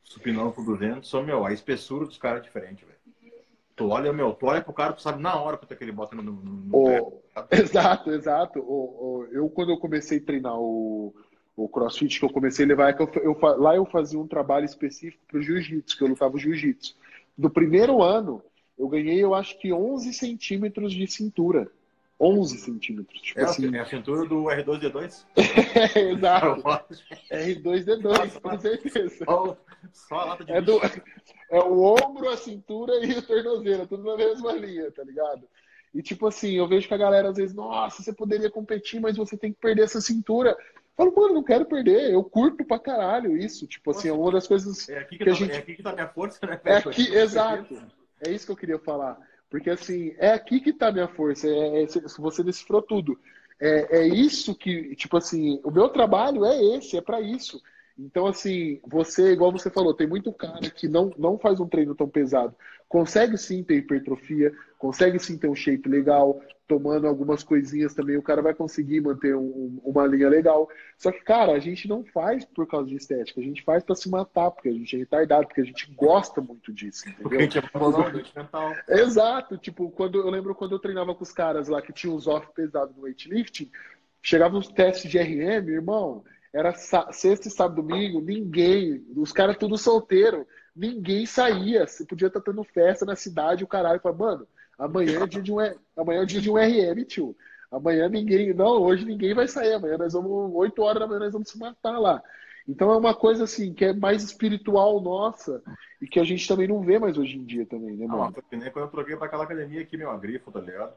[0.02, 2.95] supinão com 200, só, meu, a espessura dos caras é diferente, velho.
[3.76, 6.22] Tu olha, meu, tu olha pro cara, tu sabe na hora que ele bota no,
[6.22, 6.84] no, no o...
[6.84, 7.52] pé.
[7.60, 8.58] Exato, exato.
[8.60, 8.72] O,
[9.22, 11.14] o, eu, quando eu comecei a treinar o,
[11.54, 14.26] o crossfit, que eu comecei a levar, é que eu, eu, lá eu fazia um
[14.26, 16.96] trabalho específico pro jiu-jitsu, que eu lutava jiu-jitsu.
[17.36, 18.42] No primeiro ano,
[18.78, 21.70] eu ganhei, eu acho que 11 centímetros de cintura.
[22.18, 23.20] 11 centímetros.
[23.20, 23.76] Tipo é, assim.
[23.76, 25.24] é a cintura do R2D2?
[25.36, 26.62] é, exato.
[27.30, 29.24] R2D2, com certeza.
[29.24, 29.56] Só,
[29.92, 30.80] só a lata de é, do,
[31.50, 35.46] é o ombro, a cintura e o tornozelo, tudo na mesma linha, tá ligado?
[35.94, 39.16] E tipo assim, eu vejo que a galera às vezes, nossa, você poderia competir, mas
[39.16, 40.50] você tem que perder essa cintura.
[40.50, 40.56] Eu
[40.94, 43.66] falo, mano, não quero perder, eu curto pra caralho isso.
[43.66, 44.88] Tipo assim, é uma das coisas.
[44.88, 45.52] É aqui que, que tá, a gente...
[45.52, 46.60] é aqui que tá minha força, né?
[46.64, 47.82] É aqui, exato.
[48.20, 49.18] É isso que eu queria falar.
[49.50, 51.48] Porque assim, é aqui que tá minha força.
[51.48, 51.86] É, é,
[52.18, 53.18] você decifrou tudo.
[53.60, 57.60] É, é isso que, tipo assim, o meu trabalho é esse, é para isso.
[57.98, 61.94] Então, assim, você, igual você falou, tem muito cara que não, não faz um treino
[61.94, 62.54] tão pesado.
[62.88, 68.22] Consegue sim ter hipertrofia, consegue sim ter um shape legal, tomando algumas coisinhas também, o
[68.22, 70.68] cara vai conseguir manter um, uma linha legal.
[70.98, 73.94] Só que, cara, a gente não faz por causa de estética, a gente faz para
[73.94, 77.22] se matar, porque a gente é retardado, porque a gente gosta muito disso, entendeu?
[77.22, 77.62] Porque a gente é
[78.36, 78.74] mental.
[78.88, 82.26] Exato, tipo, quando eu lembro quando eu treinava com os caras lá que tinham os
[82.26, 83.70] off pesados no weightlifting,
[84.20, 89.76] chegava uns testes de RM, irmão, era sexta e sábado, domingo, ninguém, os caras tudo
[89.76, 91.86] solteiro, ninguém saía.
[91.86, 95.52] Você podia estar tendo festa na cidade, o caralho fala, mano, amanhã é dia de
[95.52, 95.58] um,
[95.96, 97.36] amanhã é dia de um RM, tio.
[97.70, 101.32] Amanhã ninguém, não, hoje ninguém vai sair, amanhã nós vamos, 8 horas da manhã nós
[101.32, 102.22] vamos se matar lá.
[102.68, 105.62] Então é uma coisa assim, que é mais espiritual nossa
[106.00, 108.34] e que a gente também não vê mais hoje em dia também, né, mano?
[108.36, 110.94] Ah, nem quando eu troquei pra aquela academia aqui, meu, a grifo, tá ligado?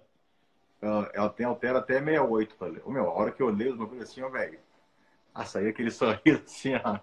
[0.81, 2.89] Ela, ela tem altera até 68, tá ligado?
[2.89, 4.57] Meu, a hora que eu olhei os bagulhos assim, ó, velho
[5.33, 6.99] ah, saía aquele sorriso assim, ó.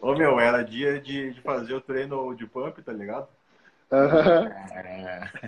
[0.00, 3.28] Ô meu, era dia de, de fazer o treino de pump, tá ligado?
[3.90, 4.50] Uhum.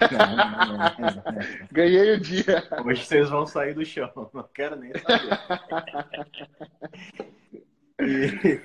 [1.71, 2.67] Ganhei o dia.
[2.85, 5.39] Hoje vocês vão sair do chão, não quero nem saber.
[8.01, 8.63] e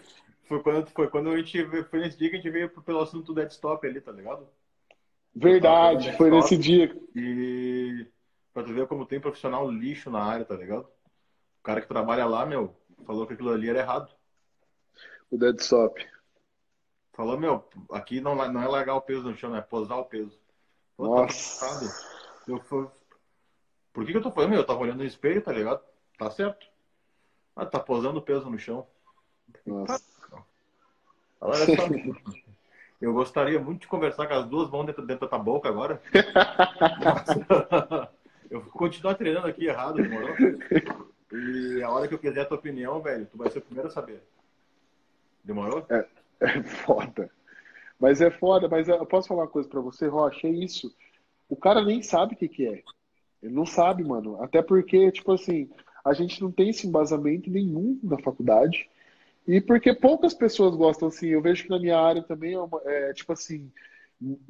[0.48, 3.34] foi quando, foi quando a gente foi nesse dia que a gente veio pelo assunto
[3.34, 4.48] do desktop ali, tá ligado?
[5.36, 6.96] Verdade, foi nesse dia.
[7.14, 8.08] E
[8.54, 10.88] pra tu ver como tem profissional lixo na área, tá ligado?
[11.60, 12.74] O cara que trabalha lá, meu,
[13.06, 14.12] falou que aquilo ali era errado.
[15.32, 16.06] O dead stop.
[17.14, 20.38] Falou, meu, aqui não, não é largar o peso no chão, é posar o peso.
[20.98, 21.66] Pô, tá Nossa.
[21.66, 21.82] Tá
[22.48, 22.88] eu fui...
[23.94, 24.50] Por que, que eu tô falando?
[24.50, 25.82] Meu, eu tava olhando no espelho, tá ligado?
[26.18, 26.68] Tá certo.
[27.56, 28.86] Ah, tá posando o peso no chão.
[29.66, 30.04] Nossa.
[31.40, 32.36] Olha só.
[33.02, 36.02] Eu gostaria muito de conversar com as duas mãos dentro, dentro da boca agora.
[38.50, 40.34] eu vou continuar treinando aqui errado, demorou?
[41.36, 43.90] E a hora que eu quiser a tua opinião, velho, tu vai ser o primeiro
[43.90, 44.22] a saber.
[45.44, 45.86] Demorou?
[45.90, 46.06] É,
[46.42, 47.30] é foda.
[48.00, 50.48] Mas é foda, mas eu posso falar uma coisa pra você, Rocha?
[50.48, 50.94] É isso.
[51.48, 52.84] O cara nem sabe o que, que é.
[53.42, 54.42] Ele não sabe, mano.
[54.42, 55.70] Até porque, tipo assim,
[56.04, 58.90] a gente não tem esse embasamento nenhum na faculdade.
[59.48, 61.28] E porque poucas pessoas gostam assim.
[61.28, 63.72] Eu vejo que na minha área também é, uma, é tipo assim,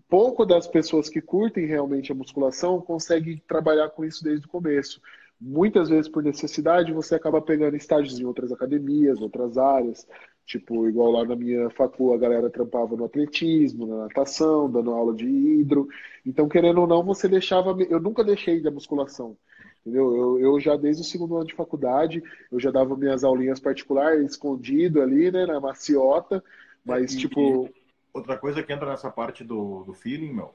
[0.08, 5.02] pouco das pessoas que curtem realmente a musculação conseguem trabalhar com isso desde o começo.
[5.40, 10.08] Muitas vezes, por necessidade, você acaba pegando estágios em outras academias, outras áreas.
[10.46, 15.14] Tipo, igual lá na minha facul, a galera trampava no atletismo, na natação, dando aula
[15.14, 15.88] de hidro.
[16.26, 17.76] Então, querendo ou não, você deixava.
[17.90, 19.36] Eu nunca deixei da musculação.
[19.82, 20.16] Entendeu?
[20.16, 24.32] Eu, eu já, desde o segundo ano de faculdade, eu já dava minhas aulinhas particulares,
[24.32, 26.44] escondido ali, né, na maciota.
[26.84, 27.70] Mas, e, tipo.
[28.14, 30.54] Outra coisa que entra nessa parte do, do feeling, meu.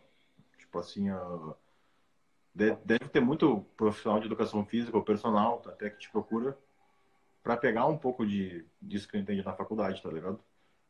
[0.59, 1.09] Tipo assim,
[2.55, 6.57] deve ter muito profissional de educação física ou personal até que te procura
[7.43, 10.39] para pegar um pouco de disso que eu entendi na faculdade, tá ligado?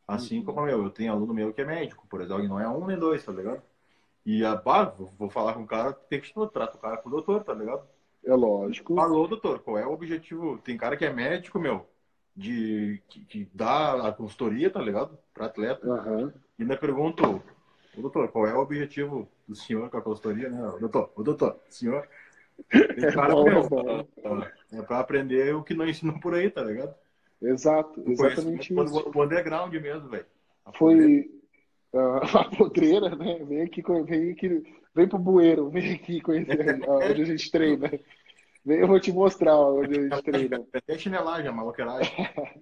[0.06, 0.44] Assim uhum.
[0.44, 2.98] como eu, eu tenho aluno meu que é médico, por exemplo, não é um nem
[2.98, 3.62] dois, tá ligado?
[4.24, 4.84] E a bah,
[5.18, 7.82] vou falar com o cara, tem que tratar o cara com o doutor, tá ligado?
[8.24, 8.94] É lógico.
[8.94, 10.58] Falou, doutor, qual é o objetivo?
[10.58, 11.88] Tem cara que é médico, meu,
[12.36, 15.16] de que, que dá a consultoria, tá ligado?
[15.32, 15.86] Para atleta.
[15.86, 16.32] Uhum.
[16.58, 17.42] E ainda pergunto,
[18.00, 20.62] doutor, qual é o objetivo do senhor com a consultoria, né?
[20.68, 22.06] O doutor, o doutor, senhor.
[22.68, 23.34] Tem cara
[24.72, 26.94] é, é para aprender o que não ensinam por aí, tá ligado?
[27.42, 29.12] Exato, exatamente isso.
[29.14, 30.26] O underground mesmo, velho.
[30.76, 31.30] Foi
[31.92, 33.40] uh, a podreira, né?
[33.44, 34.62] Vem aqui, vem aqui,
[34.94, 37.90] vem pro bueiro, vem aqui conhecer onde a gente treina.
[38.66, 40.62] Eu vou te mostrar onde a gente treina.
[40.86, 42.12] É chinelagem, maloqueiragem.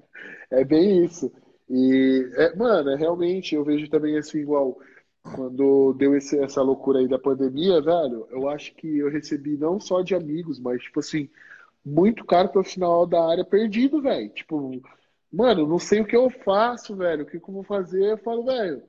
[0.51, 1.33] é bem isso.
[1.69, 4.79] E, é, mano, é, realmente, eu vejo também assim, igual
[5.23, 9.79] quando deu esse, essa loucura aí da pandemia, velho, eu acho que eu recebi não
[9.79, 11.29] só de amigos, mas, tipo assim,
[11.85, 14.29] muito cara profissional da área perdido, velho.
[14.31, 14.81] Tipo,
[15.33, 17.23] mano, não sei o que eu faço, velho.
[17.25, 18.13] O que, que eu vou fazer?
[18.13, 18.83] Eu falo, velho,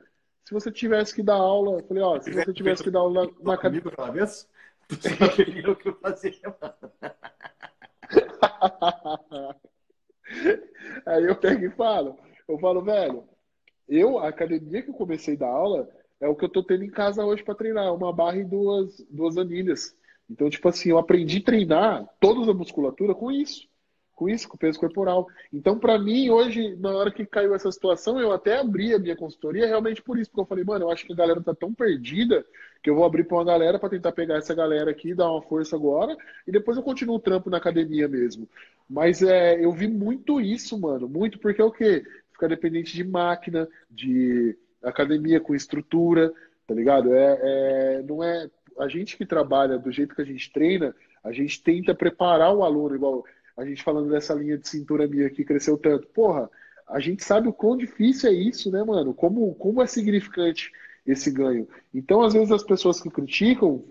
[0.46, 3.26] se você tivesse que dar aula, eu falei, ó, se você tivesse que dar aula
[3.26, 3.92] na, na academia.
[3.92, 4.48] aquela vez?
[4.88, 4.96] Tu
[5.72, 6.76] o que eu fazia, mano.
[11.06, 13.24] Aí eu pego e falo, eu falo, velho,
[13.88, 15.90] eu, a academia que eu comecei a dar aula,
[16.22, 19.06] é o que eu tô tendo em casa hoje para treinar, uma barra e duas,
[19.10, 19.96] duas anilhas.
[20.30, 23.68] Então, tipo assim, eu aprendi a treinar toda a musculatura com isso.
[24.14, 25.28] Com isso, com o peso corporal.
[25.52, 29.16] Então, para mim, hoje, na hora que caiu essa situação, eu até abri a minha
[29.16, 31.74] consultoria realmente por isso, porque eu falei, mano, eu acho que a galera tá tão
[31.74, 32.46] perdida
[32.84, 35.42] que eu vou abrir para uma galera para tentar pegar essa galera aqui, dar uma
[35.42, 38.48] força agora, e depois eu continuo o trampo na academia mesmo.
[38.90, 42.04] Mas é, eu vi muito isso, mano, muito, porque é o quê?
[42.34, 46.34] Ficar dependente de máquina, de academia com estrutura,
[46.68, 47.14] tá ligado?
[47.14, 51.32] É, é, não é a gente que trabalha do jeito que a gente treina, a
[51.32, 53.26] gente tenta preparar o aluno, igual
[53.58, 56.08] a gente falando dessa linha de cintura minha que cresceu tanto.
[56.08, 56.50] Porra,
[56.88, 59.14] a gente sabe o quão difícil é isso, né, mano?
[59.14, 60.72] Como, como é significante
[61.06, 61.68] esse ganho.
[61.94, 63.84] Então, às vezes, as pessoas que criticam,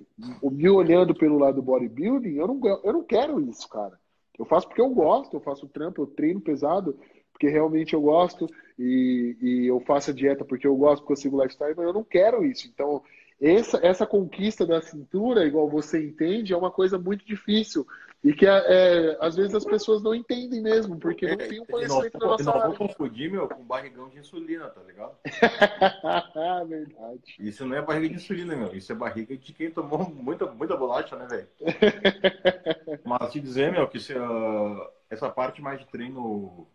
[0.42, 3.98] me olhando pelo lado do bodybuilding, eu não, eu não quero isso, cara.
[4.38, 6.98] Eu faço porque eu gosto, eu faço trampo, eu treino pesado,
[7.38, 11.16] porque realmente eu gosto, e, e eu faço a dieta porque eu gosto, porque eu
[11.16, 12.66] sigo o lifestyle, mas eu não quero isso.
[12.66, 13.00] Então,
[13.40, 17.86] essa, essa conquista da cintura, igual você entende, é uma coisa muito difícil.
[18.24, 22.18] E que é, às vezes as pessoas não entendem mesmo, porque não tem um conhecimento
[22.18, 25.16] da nossa Não vou confundir, meu, com barrigão de insulina, tá ligado?
[26.68, 27.36] Verdade.
[27.38, 28.74] Isso não é barriga de insulina, meu.
[28.74, 31.48] Isso é barriga de quem tomou muita, muita bolacha, né, velho?
[33.06, 36.66] Mas te dizer, meu, que se, uh, essa parte mais de treino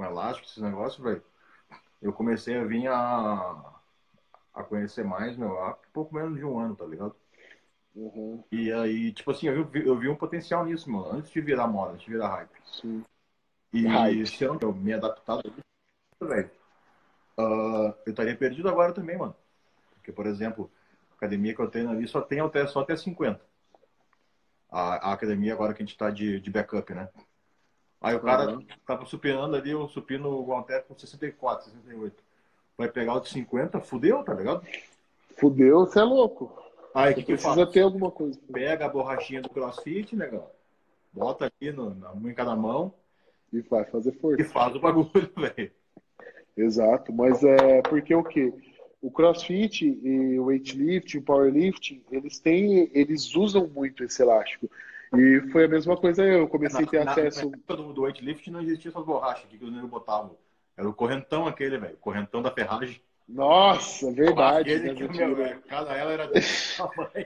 [0.00, 1.22] com elástico, esses negócios, velho,
[2.00, 3.80] eu comecei a vir a,
[4.54, 7.14] a conhecer mais, meu, há pouco menos de um ano, tá ligado?
[7.94, 8.42] Uhum.
[8.50, 11.66] E aí, tipo assim, eu vi, eu vi um potencial nisso, mano, antes de virar
[11.66, 12.50] moda, antes de virar hype.
[12.64, 13.04] Sim.
[13.74, 14.26] E hype.
[14.26, 15.42] se eu não me adaptar,
[16.22, 16.50] velho,
[17.38, 19.36] uh, eu estaria perdido agora também, mano.
[19.96, 20.70] Porque, por exemplo,
[21.10, 23.38] a academia que eu tenho ali só tem até, só até 50.
[24.70, 27.10] A, a academia agora que a gente tá de, de backup, né?
[28.00, 28.64] Aí o cara uhum.
[28.86, 32.22] tava supinando ali, o supino o Alter com 64, 68.
[32.78, 34.66] Vai pegar o de 50, fudeu, tá ligado?
[35.36, 36.50] Fudeu, você é louco.
[36.94, 38.38] Aí, que, que precisa ter alguma coisa.
[38.50, 40.46] Pega a borrachinha do crossfit, negão.
[41.12, 42.92] Bota aqui no, na, em cada mão.
[43.52, 44.40] E vai fazer força.
[44.40, 45.70] E faz o bagulho, velho.
[46.56, 48.52] Exato, mas é porque o quê?
[49.02, 54.70] O crossfit e o weightlifting, o powerlifting, eles têm, eles usam muito esse elástico.
[55.16, 57.50] E foi a mesma coisa eu, comecei na, a ter na, acesso.
[57.50, 60.36] Na do, do weightlifting não existia essas borrachas aqui que os negros botavam.
[60.76, 61.96] Era o correntão aquele, velho.
[61.98, 63.00] Correntão da ferragem.
[63.28, 64.76] Nossa, verdade.
[64.78, 66.30] Né, que, meu, cada ela era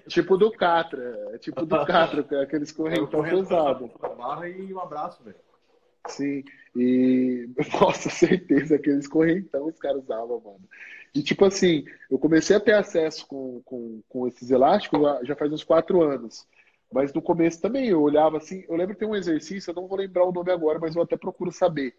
[0.08, 1.38] Tipo do Catra.
[1.40, 3.90] Tipo do Catra, é aqueles correntão pesados.
[4.16, 5.36] Barra e um abraço, velho.
[6.06, 6.44] Sim.
[6.76, 7.48] E,
[7.80, 10.68] nossa, certeza, aqueles correntão os caras usavam, mano.
[11.14, 15.52] E tipo assim, eu comecei a ter acesso com, com, com esses elásticos já faz
[15.52, 16.46] uns quatro anos.
[16.94, 19.88] Mas no começo também eu olhava assim, eu lembro que tem um exercício, eu não
[19.88, 21.92] vou lembrar o nome agora, mas eu até procuro saber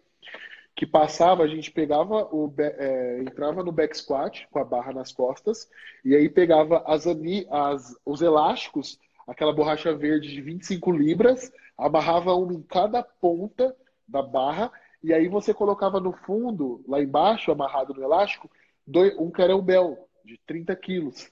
[0.74, 5.12] que passava, a gente pegava o é, entrava no back squat com a barra nas
[5.12, 5.68] costas
[6.02, 12.54] e aí pegava as, as os elásticos, aquela borracha verde de 25 libras, amarrava uma
[12.54, 13.76] em cada ponta
[14.08, 14.72] da barra
[15.04, 18.50] e aí você colocava no fundo, lá embaixo, amarrado no elástico,
[18.86, 21.30] dois, um kettlebell de 30 quilos.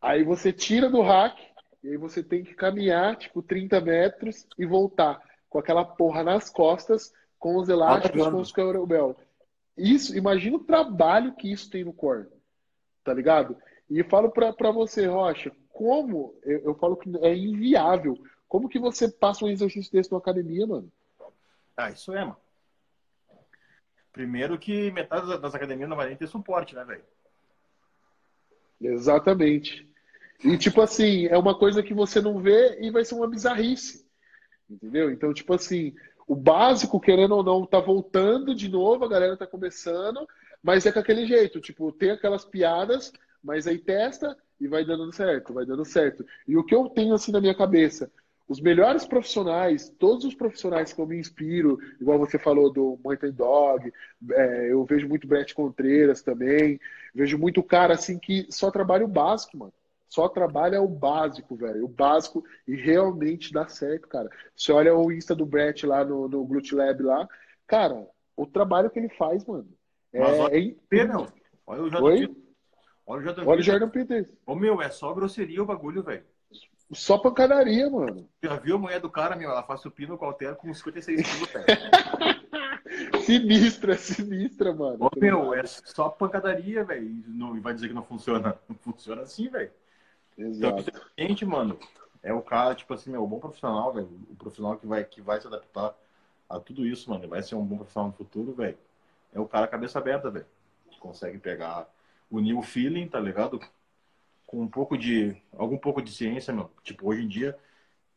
[0.00, 1.49] Aí você tira do rack
[1.82, 6.50] e aí você tem que caminhar tipo 30 metros e voltar com aquela porra nas
[6.50, 9.16] costas com os elásticos, com os kettlebell.
[9.76, 12.28] Isso, imagina o trabalho que isso tem no core,
[13.02, 13.56] tá ligado?
[13.88, 18.16] E falo para você, Rocha, como, eu, eu, falo que é inviável,
[18.46, 20.92] como que você passa um exercício desse na academia, mano?
[21.76, 22.36] Ah, isso é, mano.
[24.12, 27.04] Primeiro que metade das academias não vai nem ter suporte, né, velho?
[28.80, 29.89] Exatamente.
[30.44, 34.06] E, tipo assim, é uma coisa que você não vê e vai ser uma bizarrice.
[34.68, 35.10] Entendeu?
[35.10, 35.94] Então, tipo assim,
[36.26, 40.26] o básico, querendo ou não, tá voltando de novo, a galera tá começando,
[40.62, 45.12] mas é com aquele jeito, tipo, tem aquelas piadas, mas aí testa e vai dando
[45.12, 46.24] certo, vai dando certo.
[46.46, 48.10] E o que eu tenho assim na minha cabeça,
[48.46, 53.32] os melhores profissionais, todos os profissionais que eu me inspiro, igual você falou do Mountain
[53.32, 53.92] Dog,
[54.32, 56.78] é, eu vejo muito Brett Contreras também,
[57.14, 59.72] vejo muito cara assim que só trabalha o básico, mano.
[60.10, 61.84] Só trabalha o básico, velho.
[61.84, 64.28] O básico e realmente dá certo, cara.
[64.56, 67.28] Você olha o Insta do Brett lá no, no Glute Lab lá,
[67.64, 68.04] cara,
[68.36, 69.68] o trabalho que ele faz, mano.
[70.12, 71.28] É, Mas olha, é não.
[71.64, 72.36] olha o Jordan Oi?
[73.06, 73.90] Olha o Jordan, olha o Jordan.
[74.44, 76.24] Ô, meu, é só grosseria o bagulho, velho.
[76.92, 78.28] Só pancadaria, mano.
[78.42, 79.48] Já viu a mulher do cara, meu?
[79.48, 81.66] Ela faz supino com altero com 56 quilos, velho.
[83.22, 84.98] sinistra, sinistra, mano.
[85.04, 87.08] Ô, meu, é só pancadaria, velho.
[87.56, 88.58] E vai dizer que não funciona.
[88.68, 89.70] Não funciona assim, velho.
[90.36, 90.80] Exato.
[90.80, 91.78] Então, gente, mano,
[92.22, 94.08] é o cara, tipo assim, meu, o bom profissional, velho.
[94.30, 95.94] O profissional que vai, que vai se adaptar
[96.48, 97.28] a tudo isso, mano.
[97.28, 98.78] Vai ser um bom profissional no futuro, velho.
[99.32, 100.46] É o cara cabeça aberta, velho.
[100.90, 101.88] Que consegue pegar,
[102.30, 103.60] unir o feeling, tá ligado?
[104.46, 105.36] Com um pouco de.
[105.56, 106.70] algum pouco de ciência, meu.
[106.82, 107.56] Tipo, hoje em dia,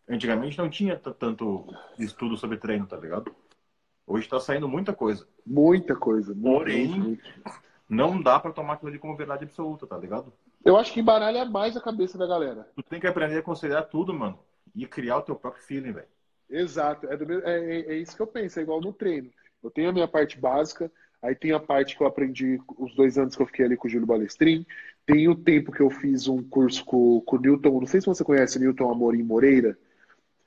[0.07, 1.65] antigamente não tinha tanto
[1.97, 3.33] estudo sobre treino, tá ligado?
[4.05, 5.25] Hoje tá saindo muita coisa.
[5.45, 6.35] Muita coisa.
[6.35, 7.23] Porém, muito.
[7.87, 10.33] não dá para tomar aquilo ali como verdade absoluta, tá ligado?
[10.63, 12.67] Eu acho que embaralha mais a cabeça da galera.
[12.75, 14.39] Tu tem que aprender a considerar tudo, mano.
[14.75, 16.07] E criar o teu próprio feeling, velho.
[16.49, 17.07] Exato.
[17.07, 19.29] É, é, é, é, isso que eu penso, é igual no treino.
[19.63, 23.17] Eu tenho a minha parte básica, aí tem a parte que eu aprendi os dois
[23.17, 24.65] anos que eu fiquei ali com o Júlio Balestrin.
[25.05, 28.07] Tem o tempo que eu fiz um curso com, com o Newton, não sei se
[28.07, 29.77] você conhece Newton Amorim Moreira.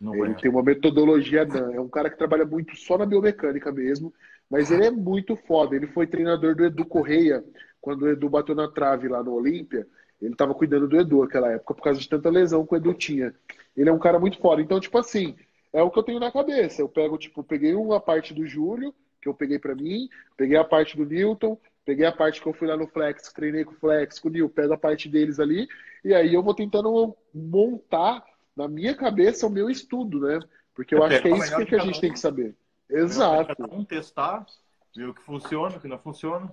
[0.01, 0.41] Não ele conheço.
[0.41, 4.13] tem uma metodologia, é um cara que trabalha muito só na biomecânica mesmo,
[4.51, 5.75] Mas ele é muito foda.
[5.75, 7.45] Ele foi treinador do Edu Correia,
[7.81, 9.87] quando o Edu bateu na trave lá no Olímpia.
[10.21, 12.95] Ele tava cuidando do Edu naquela época, por causa de tanta lesão que o Edu
[12.95, 13.35] tinha.
[13.77, 14.63] Ele é um cara muito foda.
[14.63, 15.37] Então, tipo assim,
[15.73, 16.81] é o que eu tenho na cabeça.
[16.81, 20.65] Eu pego, tipo, peguei uma parte do Júlio, que eu peguei para mim, peguei a
[20.65, 23.77] parte do Newton, peguei a parte que eu fui lá no Flex, treinei com o
[23.77, 25.69] Flex, com o Nil, pego a parte deles ali,
[26.05, 28.25] e aí eu vou tentando montar
[28.57, 30.41] na minha cabeça o meu estudo, né?
[30.75, 32.57] Porque eu é, acho que é isso que, que a gente um, tem que saber.
[32.89, 33.55] Exato.
[33.71, 34.47] Um testar,
[34.95, 36.53] ver o que funciona, o que não funciona.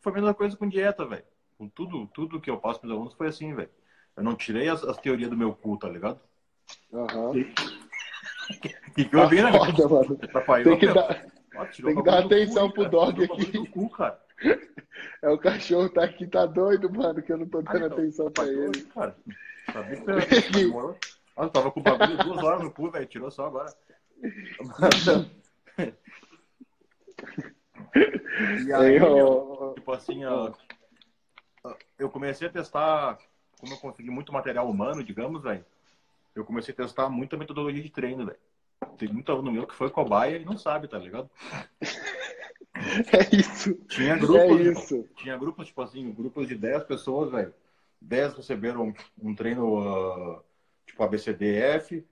[0.00, 1.24] Foi a mesma coisa com dieta, velho.
[1.58, 3.70] Com tudo, tudo que eu passo para os alunos foi assim, velho.
[4.16, 6.20] Eu não tirei as, as teorias do meu cu, tá ligado?
[6.92, 7.30] Aham.
[7.30, 7.52] Uhum.
[8.94, 9.52] que, que eu vi, né?
[9.52, 10.18] Foda, mano.
[10.64, 11.26] Tem que dar,
[11.74, 13.66] tem que dar atenção pro dog aqui.
[13.68, 14.20] Cu, cara.
[15.22, 18.30] É o cachorro tá aqui, tá doido, mano, que eu não tô dando Ai, atenção
[18.30, 18.82] pra ele.
[18.84, 19.16] Cara,
[19.72, 20.72] sabia que
[21.38, 23.06] Olha, tava com o bagulho duas horas no cu, velho.
[23.06, 23.70] Tirou só agora.
[28.66, 28.98] e aí,
[29.74, 30.50] tipo assim, ó,
[31.98, 33.18] eu comecei a testar,
[33.58, 35.64] como eu consegui muito material humano, digamos, velho.
[36.34, 38.38] Eu comecei a testar muita metodologia de treino, velho.
[38.98, 41.30] Tem muito aluno meu que foi cobaia e não sabe, tá ligado?
[42.78, 43.74] É isso.
[43.88, 45.08] Tinha grupos, é isso.
[45.16, 47.54] tinha grupos, tipo assim, grupos de 10 pessoas, velho.
[48.00, 50.42] 10 receberam um treino uh,
[50.86, 52.04] tipo ABCDF,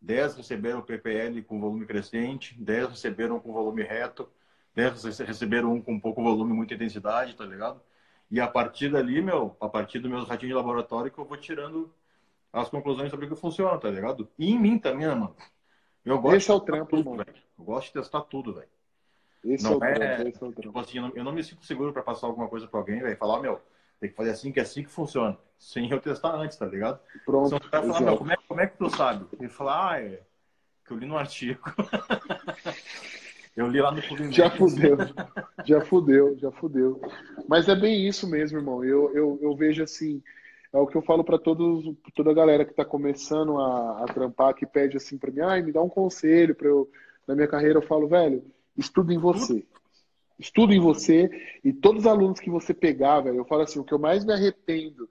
[0.00, 4.28] 10 receberam PPL com volume crescente, 10 receberam com volume reto,
[4.74, 7.80] 10 receberam um com pouco volume muita intensidade, tá ligado?
[8.30, 11.36] E a partir dali, meu, a partir dos meus ratinhos de laboratório, que eu vou
[11.36, 11.92] tirando
[12.52, 14.28] as conclusões sobre o que funciona, tá ligado?
[14.38, 15.36] E em mim também, né, mano.
[16.04, 17.34] Eu gosto Esse é o trampo, tudo, velho.
[17.58, 18.68] Eu gosto de testar tudo, velho.
[19.44, 20.62] Esse, não é, é, esse é o trampo.
[20.62, 23.00] Tipo assim, eu não, eu não me sinto seguro para passar alguma coisa para alguém,
[23.00, 23.16] velho.
[23.16, 23.60] Falar, meu,
[24.00, 25.36] tem que fazer assim, que é assim que funciona.
[25.58, 27.00] Sem eu testar antes, tá ligado?
[27.24, 27.56] Pronto.
[27.56, 29.26] Então, falar, meu, como é, como é que tu sabe?
[29.38, 30.22] Ele fala, ah, é
[30.84, 31.60] que eu li no artigo.
[33.56, 34.36] eu li lá no Fluminense.
[34.36, 34.96] Já fudeu,
[35.64, 37.00] já fudeu, já fudeu.
[37.48, 38.84] Mas é bem isso mesmo, irmão.
[38.84, 40.22] Eu, eu, eu vejo assim,
[40.72, 44.06] é o que eu falo para todos, toda a galera que está começando a, a
[44.06, 46.90] trampar, que pede assim para mim, ai, me dá um conselho para eu
[47.26, 48.44] na minha carreira, eu falo, velho,
[48.76, 49.64] estuda em você.
[50.36, 51.30] Estuda em você
[51.64, 54.24] e todos os alunos que você pegar, velho, eu falo assim, o que eu mais
[54.24, 55.08] me arrependo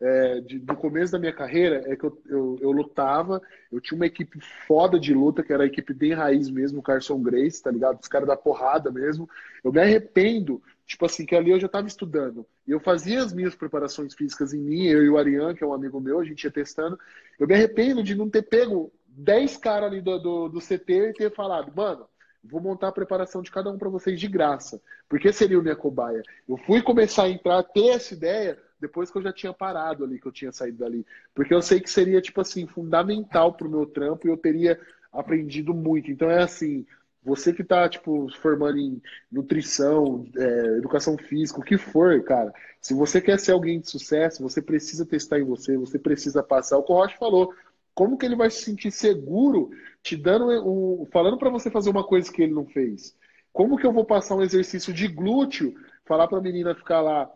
[0.00, 3.40] é, de, do começo da minha carreira é que eu, eu, eu, lutava,
[3.72, 6.82] eu tinha uma equipe foda de luta, que era a equipe bem raiz mesmo, o
[6.82, 8.00] Carson Grace, tá ligado?
[8.00, 9.28] Os caras da porrada mesmo.
[9.64, 12.46] Eu me arrependo, tipo assim, que ali eu já tava estudando.
[12.66, 15.66] E eu fazia as minhas preparações físicas em mim, eu e o Ariane, que é
[15.66, 16.98] um amigo meu, a gente ia testando.
[17.38, 21.12] Eu me arrependo de não ter pego 10 caras ali do, do, do CT e
[21.14, 22.06] ter falado, mano,
[22.44, 24.80] vou montar a preparação de cada um para vocês de graça.
[25.08, 26.22] Porque seria o minha cobaia.
[26.48, 30.18] Eu fui começar a entrar, ter essa ideia depois que eu já tinha parado ali,
[30.18, 31.06] que eu tinha saído dali.
[31.34, 34.78] Porque eu sei que seria, tipo assim, fundamental pro meu trampo e eu teria
[35.12, 36.10] aprendido muito.
[36.10, 36.86] Então é assim,
[37.26, 42.94] você que tá, tipo, formando em nutrição, é, educação física, o que for, cara, se
[42.94, 46.78] você quer ser alguém de sucesso, você precisa testar em você, você precisa passar.
[46.78, 47.52] O que o Rocha falou,
[47.94, 49.70] como que ele vai se sentir seguro
[50.02, 53.16] te dando um, falando para você fazer uma coisa que ele não fez?
[53.52, 57.28] Como que eu vou passar um exercício de glúteo, falar para a menina ficar lá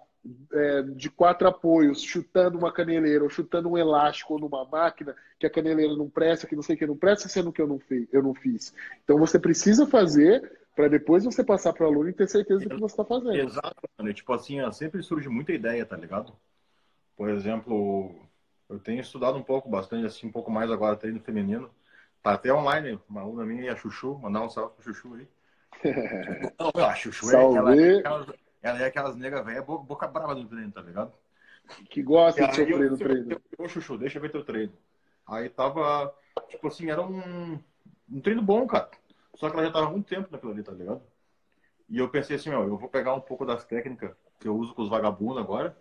[0.53, 5.51] é, de quatro apoios, chutando uma caneleira ou chutando um elástico numa máquina, que a
[5.51, 8.07] caneleira não presta, que não sei o que não presta, sendo que eu não, fiz,
[8.13, 8.75] eu não fiz.
[9.03, 12.71] Então você precisa fazer para depois você passar para o aluno e ter certeza do
[12.71, 13.35] que você está fazendo.
[13.35, 14.15] Exato, mano.
[14.15, 16.33] Tipo assim, sempre surge muita ideia, tá ligado?
[17.17, 18.15] Por exemplo,
[18.69, 21.71] eu tenho estudado um pouco, bastante, assim, um pouco mais agora treino feminino.
[22.23, 25.29] Tá até online, uma aluna minha e a Chuchu, mandar um salve pro Chuchu aí.
[26.59, 27.79] Não, a Chuchu Salve.
[27.79, 28.27] é aquela,
[28.63, 31.13] ela é aquelas nega velha boca, boca brava do treino, tá ligado?
[31.89, 33.41] Que gosta de sofrer no treino.
[33.59, 34.73] Ô, Chuchu, deixa eu ver teu treino.
[35.27, 36.13] Aí tava,
[36.49, 37.59] tipo assim, era um,
[38.11, 38.91] um treino bom, cara.
[39.35, 41.01] Só que ela já tava há muito tempo naquilo ali, tá ligado?
[41.89, 44.75] E eu pensei assim, ó, eu vou pegar um pouco das técnicas que eu uso
[44.75, 45.77] com os vagabundos agora.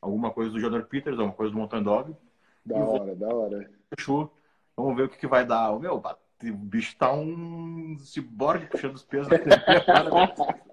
[0.00, 2.16] Alguma coisa do Jordan Peters, alguma coisa do Mountain Dog.
[2.64, 3.16] Da hora, vou...
[3.16, 3.70] da hora.
[3.94, 4.32] Fechou.
[4.76, 5.78] Vamos ver o que, que vai dar.
[5.78, 9.38] Meu, o bicho tá um ciborgue puxando os pesos na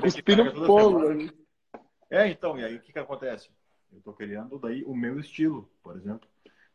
[0.00, 1.14] Cuspindo fogo.
[1.14, 1.30] Né?
[2.10, 3.48] É, então, e aí o que, que acontece?
[3.92, 6.28] Eu tô criando daí o meu estilo, por exemplo,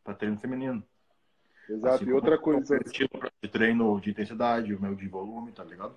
[0.04, 0.84] para treino feminino.
[1.70, 2.80] Exato, assim, e outra coisa.
[3.42, 5.94] De treino de intensidade, o meu de volume, tá ligado?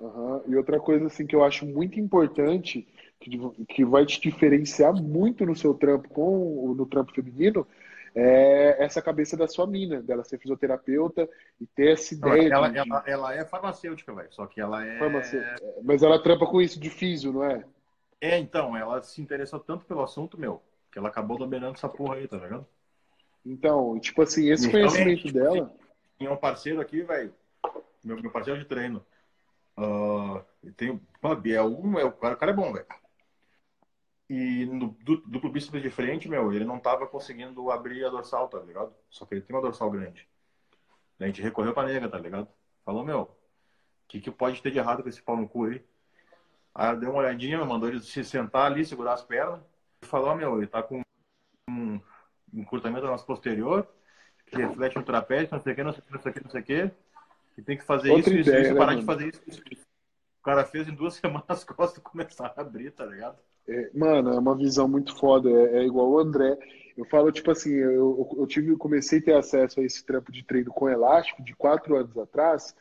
[0.00, 0.42] Uhum.
[0.48, 2.88] E outra coisa assim que eu acho muito importante,
[3.20, 3.38] que,
[3.68, 7.66] que vai te diferenciar muito no seu trampo com no trampo feminino,
[8.14, 11.28] é essa cabeça da sua mina, dela ser fisioterapeuta
[11.60, 12.52] e ter essa ideia.
[12.52, 12.78] Ela, de...
[12.78, 14.32] ela, ela, é farmacêutica, velho.
[14.32, 14.98] Só que ela é.
[15.82, 17.64] Mas ela trampa com isso de físio, não é?
[18.20, 22.16] É, então, ela se interessou tanto pelo assunto, meu, que ela acabou dominando essa porra
[22.16, 22.66] aí, tá ligado?
[23.44, 25.72] Então, tipo assim, esse e conhecimento dela.
[26.18, 27.32] Tinha um parceiro aqui, velho.
[28.04, 29.04] Meu, meu parceiro de treino.
[29.78, 30.44] Uh,
[30.76, 32.86] tem uma B1, é, o, cara, o cara é bom, velho.
[34.32, 38.60] E no duplo bíceps de frente, meu, ele não tava conseguindo abrir a dorsal, tá
[38.60, 38.94] ligado?
[39.10, 40.28] Só que ele tem uma dorsal grande.
[41.18, 42.46] A gente recorreu pra nega, tá ligado?
[42.84, 43.28] Falou, meu, o
[44.06, 45.84] que, que pode ter de errado com esse pau no cu aí?
[46.72, 49.60] Aí deu uma olhadinha, mandou ele se sentar ali, segurar as pernas.
[50.00, 51.02] E falou, meu, ele tá com
[51.68, 52.00] um
[52.54, 53.84] encurtamento da nossa posterior,
[54.46, 56.34] que reflete no trapézio, não sei o que, não sei o que, não sei o
[56.34, 56.90] que, não sei o que.
[57.58, 59.00] E tem que fazer Outra isso, ideia, isso, isso, né, parar mano?
[59.00, 59.86] de fazer isso, isso, isso.
[60.38, 63.36] O cara fez em duas semanas as costas começaram a abrir, tá ligado?
[63.70, 65.48] É, mano, é uma visão muito foda.
[65.48, 66.58] É, é, igual o André.
[66.96, 70.44] Eu falo, tipo assim, eu, eu tive, comecei a ter acesso a esse trampo de
[70.44, 72.74] treino com elástico de quatro anos atrás,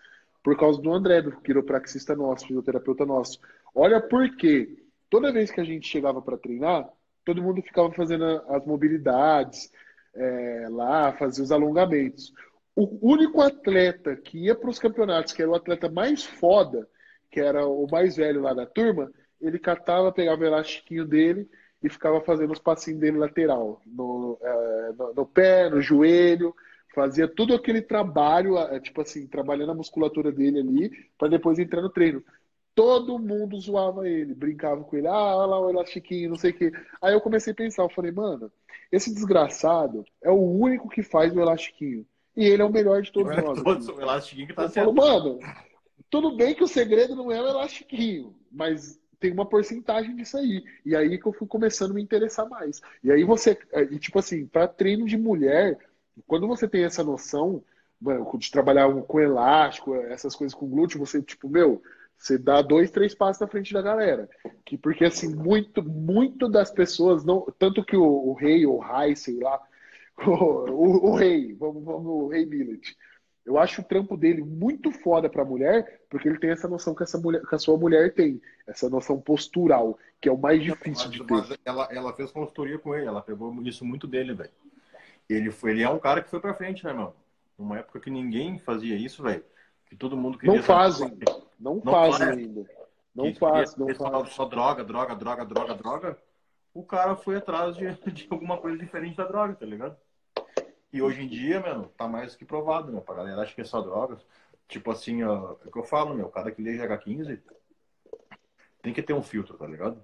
[0.43, 3.39] por causa do André, do quiropraxista nosso, fisioterapeuta nosso.
[3.73, 4.83] Olha por quê.
[5.09, 6.89] Toda vez que a gente chegava para treinar,
[7.23, 9.71] todo mundo ficava fazendo as mobilidades
[10.15, 12.33] é, lá, fazia os alongamentos.
[12.75, 16.87] O único atleta que ia para os campeonatos, que era o atleta mais foda,
[17.31, 19.11] que era o mais velho lá da turma,
[19.41, 21.49] ele catava, pegava o elastiquinho dele
[21.81, 26.53] e ficava fazendo os passinhos dele lateral, no, é, no, no, pé, no joelho,
[26.93, 31.81] fazia todo aquele trabalho, é, tipo assim, trabalhando a musculatura dele ali, para depois entrar
[31.81, 32.23] no treino.
[32.75, 36.53] Todo mundo zoava ele, brincava com ele, ah, olha lá o elastiquinho, não sei o
[36.53, 36.71] quê.
[37.01, 38.51] Aí eu comecei a pensar, eu falei, mano,
[38.91, 42.05] esse desgraçado é o único que faz o elastiquinho.
[42.35, 43.61] E ele é o melhor de todos nós.
[43.61, 44.93] Todos o elastiquinho que tá eu certo.
[44.93, 45.39] Falo, mano,
[46.09, 50.63] tudo bem que o segredo não é o elastiquinho, mas tem uma porcentagem disso aí.
[50.85, 52.81] E aí que eu fui começando a me interessar mais.
[53.03, 53.57] E aí você,
[53.91, 55.77] e tipo assim, para treino de mulher,
[56.27, 57.63] quando você tem essa noção
[58.37, 61.81] de trabalhar com elástico, essas coisas com glúteo, você, tipo, meu,
[62.17, 64.29] você dá dois, três passos na frente da galera.
[64.65, 69.15] Que, porque, assim, muito, muito das pessoas, não tanto que o, o rei, ou rei,
[69.15, 69.61] sei lá,
[70.25, 72.95] o, o, o, rei, vamos, vamos, o rei Millet,
[73.49, 77.01] eu acho o trampo dele muito foda pra mulher, porque ele tem essa noção que,
[77.01, 81.09] essa mulher, que a sua mulher tem, essa noção postural, que é o mais difícil
[81.09, 81.59] de ter.
[81.65, 84.51] ela, ela fez consultoria com ele, ela pegou isso muito dele, velho.
[85.27, 87.15] Ele, foi, ele é um cara que foi pra frente, né, mano?
[87.57, 89.43] Numa época que ninguém fazia isso, velho.
[89.87, 90.55] Que todo mundo queria.
[90.55, 91.17] Não fazem.
[91.59, 92.37] Não, não fazem faz.
[92.37, 92.69] ainda.
[93.15, 94.29] Não faz, não faz.
[94.29, 96.17] Só droga, droga, droga, droga, droga.
[96.71, 99.97] O cara foi atrás de, de alguma coisa diferente da droga, tá ligado?
[100.91, 103.01] E hoje em dia, mano, tá mais que provado, meu.
[103.01, 104.25] Pra galera acha que é só drogas.
[104.67, 107.39] Tipo assim, ó, é o que eu falo, meu, cada que lê GH15
[108.81, 110.03] tem que ter um filtro, tá ligado?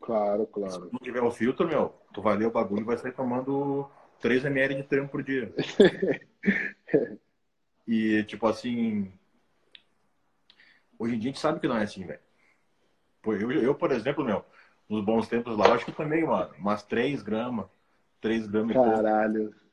[0.00, 0.72] Claro, claro.
[0.72, 3.12] Se não tiver o um filtro, meu, tu vai ler o bagulho e vai sair
[3.12, 3.88] tomando
[4.20, 5.52] 3 ml de treino por dia.
[7.86, 9.12] e, tipo assim,
[10.98, 12.20] hoje em dia a gente sabe que não é assim, velho.
[13.24, 14.44] Eu, eu, por exemplo, meu,
[14.88, 17.66] nos bons tempos lá, eu acho que também, mano, umas 3 gramas,
[18.20, 19.50] 3 gramas Caralho.
[19.50, 19.65] E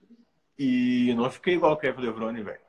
[1.16, 2.60] não fiquei igual o Kevin Levrone, velho.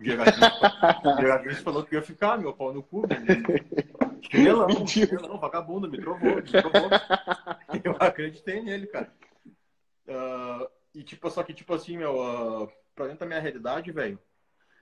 [0.00, 3.02] O GH15 falou que ia ficar, meu pau no cu.
[4.30, 6.90] Chinelão, chinelão, vagabundo, me trovou, me trovou.
[7.84, 9.12] Eu acreditei nele, cara.
[10.06, 14.18] Uh, e tipo, só que, tipo assim, meu, uh, pra dentro da minha realidade, velho,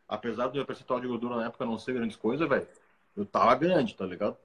[0.06, 2.66] apesar do meu percentual de gordura na época não ser grandes coisas, velho,
[3.16, 4.36] eu tava grande, tá ligado?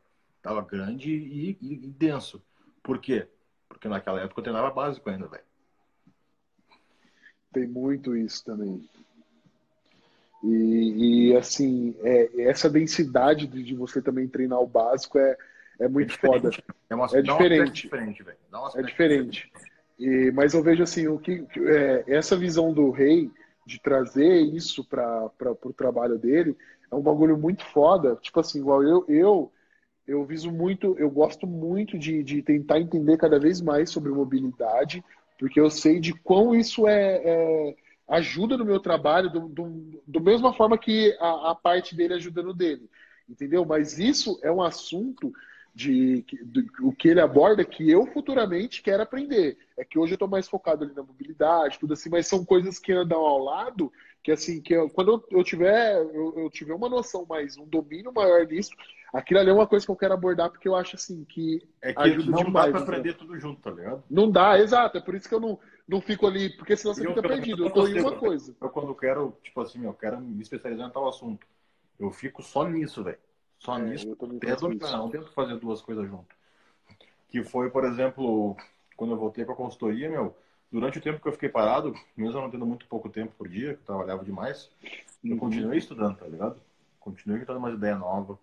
[0.41, 2.43] Tava grande e, e, e denso.
[2.81, 3.27] Por quê?
[3.69, 5.43] Porque naquela época eu treinava básico ainda, velho.
[7.53, 8.83] Tem muito isso também.
[10.43, 15.37] E, e assim, é, essa densidade de, de, você também treinar o básico é,
[15.79, 16.49] é muito é foda.
[16.89, 17.83] É, uma, é diferente.
[17.83, 18.25] diferente
[18.75, 19.51] é diferente.
[19.97, 23.31] E, mas eu vejo assim, o que é, essa visão do rei
[23.65, 25.31] de trazer isso para
[25.63, 26.57] o trabalho dele
[26.91, 28.17] é um bagulho muito foda.
[28.21, 29.51] Tipo assim, igual eu, eu,
[30.05, 35.03] eu viso muito, eu gosto muito de, de tentar entender cada vez mais sobre mobilidade,
[35.39, 37.75] porque eu sei de quão isso é, é
[38.07, 42.43] ajuda no meu trabalho, do, do, do mesma forma que a, a, parte dele ajuda
[42.43, 42.89] no dele,
[43.27, 43.65] entendeu?
[43.65, 45.31] Mas isso é um assunto
[45.73, 49.57] de, de, o que ele aborda que eu futuramente quero aprender.
[49.77, 52.77] É que hoje eu estou mais focado ali na mobilidade, tudo assim, mas são coisas
[52.77, 53.91] que andam ao lado
[54.23, 57.65] que assim que eu, quando eu, eu tiver eu, eu, tiver uma noção mais um
[57.65, 58.71] domínio maior disso
[59.13, 61.93] aquilo ali é uma coisa que eu quero abordar porque eu acho assim que, é
[61.93, 63.15] que ajuda não demais, dá para aprender né?
[63.19, 64.03] tudo junto tá ligado?
[64.09, 67.05] Não dá exato é por isso que eu não, não fico ali porque senão você
[67.05, 68.55] eu, fica perdido eu tô em uma coisa.
[68.61, 71.45] Eu quando quero tipo assim eu quero me especializar em tal assunto
[71.99, 73.19] eu fico só nisso velho.
[73.59, 76.33] Só é, nisso até dominar, não tento fazer duas coisas junto.
[77.29, 78.55] Que foi por exemplo
[78.95, 80.33] quando eu voltei para consultoria meu
[80.73, 83.75] durante o tempo que eu fiquei parado, mesmo não tendo muito pouco tempo por dia,
[83.75, 84.71] que eu trabalhava demais,
[85.23, 86.59] eu continuei estudando, tá ligado?
[86.99, 88.39] Continuei tentando uma ideia nova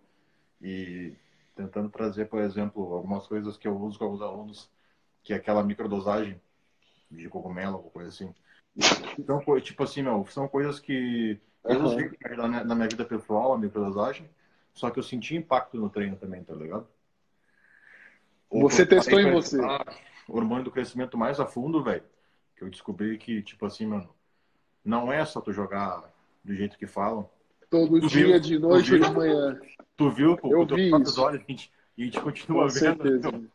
[0.62, 1.12] e
[1.56, 4.70] tentando trazer, por exemplo, algumas coisas que eu uso com alguns alunos,
[5.24, 6.40] que é aquela microdosagem
[7.10, 8.32] de cogumelo, alguma coisa assim.
[9.18, 14.30] Então, tipo assim, meu, são coisas que eu usei na minha vida pessoal, a microdosagem,
[14.72, 16.86] Só que eu senti impacto no treino também, tá ligado?
[18.50, 19.58] Você testou em você.
[20.28, 22.04] O hormônio do crescimento mais a fundo, velho.
[22.61, 24.06] Que eu descobri que, tipo assim, mano,
[24.84, 26.12] não é só tu jogar
[26.44, 27.26] do jeito que falam.
[27.70, 28.40] Todo Tu dia, viu?
[28.40, 29.08] de noite ou viu?
[29.08, 29.58] de manhã.
[29.96, 31.22] Tu viu, Eu teus vi isso.
[31.22, 32.78] olhos, a gente, e a gente continua Com vendo.
[33.02, 33.50] certeza.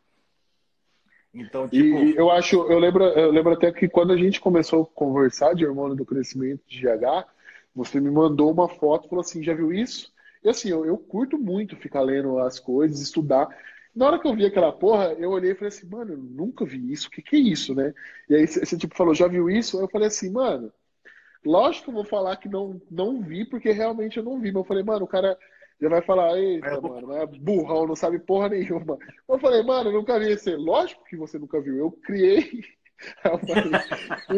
[1.32, 4.40] Então, E tipo, e eu acho, eu lembro, eu lembro até que quando a gente
[4.40, 7.26] começou a conversar de hormônio do crescimento de GH,
[7.74, 10.12] você me mandou uma foto e falou assim, já viu isso?
[10.42, 13.48] E assim, eu, eu curto muito ficar lendo as coisas, estudar.
[13.96, 16.66] Na hora que eu vi aquela porra, eu olhei e falei assim, mano, eu nunca
[16.66, 17.94] vi isso, o que que é isso, né?
[18.28, 19.80] E aí você tipo falou, já viu isso?
[19.80, 20.70] Eu falei assim, mano,
[21.42, 24.52] lógico que eu vou falar que não, não vi, porque realmente eu não vi.
[24.52, 25.38] Mas eu falei, mano, o cara
[25.80, 28.98] já vai falar, eita, É, mano, é burrão, não sabe porra nenhuma.
[29.26, 30.54] Eu falei, mano, eu nunca vi esse.
[30.54, 32.62] Lógico que você nunca viu, eu criei.
[33.22, 33.72] Eu falei,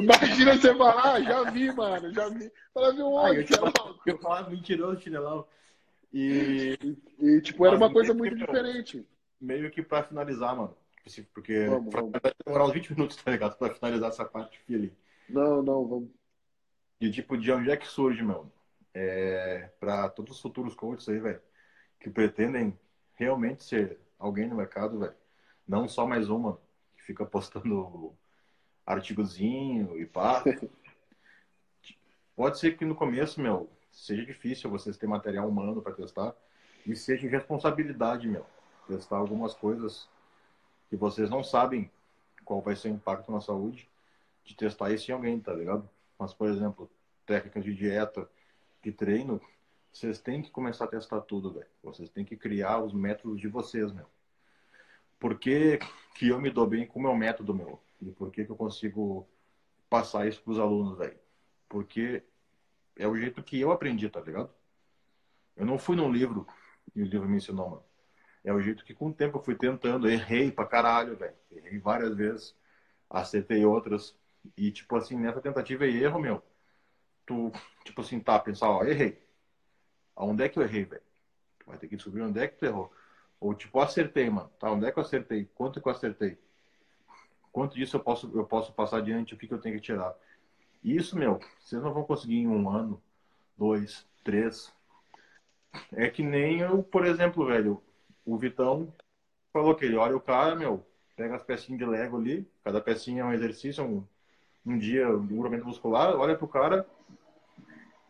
[0.03, 2.51] Imagina você falar, ah, já vi, mano, já vi.
[2.75, 3.43] Fala, viu onde?
[3.43, 4.03] eu, falava, louco?
[4.05, 5.47] eu falava mentiroso, chinelão.
[6.13, 6.77] E
[7.21, 9.07] E, tipo, era uma coisa muito diferente.
[9.41, 10.77] Meio que pra finalizar, mano.
[11.33, 12.21] Porque Vamos, vai vamos.
[12.45, 13.57] demorar uns 20 minutos, tá ligado?
[13.57, 14.97] Pra finalizar essa parte aqui ali.
[15.29, 16.11] Não, não, vamos.
[17.01, 18.51] De tipo, de onde é que surge, meu?
[18.93, 21.41] É, para todos os futuros coaches aí, velho,
[22.01, 22.79] que pretendem
[23.15, 25.15] realmente ser alguém no mercado, velho.
[25.67, 26.61] Não só mais uma
[26.97, 28.15] que fica postando
[28.85, 30.43] artigozinho e pá.
[32.35, 36.35] Pode ser que no começo, meu, seja difícil vocês terem material humano para testar
[36.87, 38.47] e seja responsabilidade, meu,
[38.89, 40.09] testar algumas coisas
[40.89, 41.91] que vocês não sabem
[42.45, 43.89] qual vai ser o impacto na saúde
[44.43, 45.89] de testar isso em alguém, tá ligado?
[46.19, 46.91] Mas, por exemplo,
[47.27, 48.29] técnicas de dieta,
[48.83, 49.41] de treino,
[49.93, 51.67] vocês têm que começar a testar tudo, velho.
[51.83, 54.07] Vocês têm que criar os métodos de vocês, meu.
[55.19, 55.79] Por que,
[56.15, 57.79] que eu me dou bem com o meu método, meu?
[58.01, 59.29] E por que, que eu consigo
[59.91, 61.19] passar isso pros alunos, velho?
[61.69, 62.23] Porque
[62.97, 64.51] é o jeito que eu aprendi, tá ligado?
[65.57, 66.47] Eu não fui num livro
[66.95, 67.88] e o livro me ensinou, mano.
[68.49, 71.35] É o jeito que com o tempo eu fui tentando, errei pra caralho, velho.
[71.53, 72.57] Errei várias vezes,
[73.11, 74.17] acertei outras.
[74.57, 76.43] E, tipo assim, nessa tentativa e erro, meu,
[77.27, 77.53] tu,
[77.85, 79.23] tipo assim, tá, pensar, ó, errei.
[80.17, 81.03] Aonde é que eu errei, velho?
[81.67, 82.91] Vai ter que descobrir onde é que tu errou.
[83.39, 84.51] Ou, tipo, acertei, mano.
[84.59, 85.47] Tá, onde é que eu acertei?
[85.55, 86.39] Quanto que eu acertei?
[87.53, 89.35] Quanto disso eu posso, eu posso passar adiante?
[89.35, 90.15] O que, que eu tenho que tirar?
[90.83, 92.99] Isso, meu, vocês não vão conseguir em um ano,
[93.59, 94.73] dois, três.
[95.93, 97.83] É que nem eu, por exemplo, velho,
[98.29, 98.93] o Vitão
[99.51, 100.85] falou que ele olha o cara, meu,
[101.17, 104.05] pega as pecinhas de Lego ali, cada pecinha é um exercício, um,
[104.67, 106.87] um dia um grupamento muscular, olha pro cara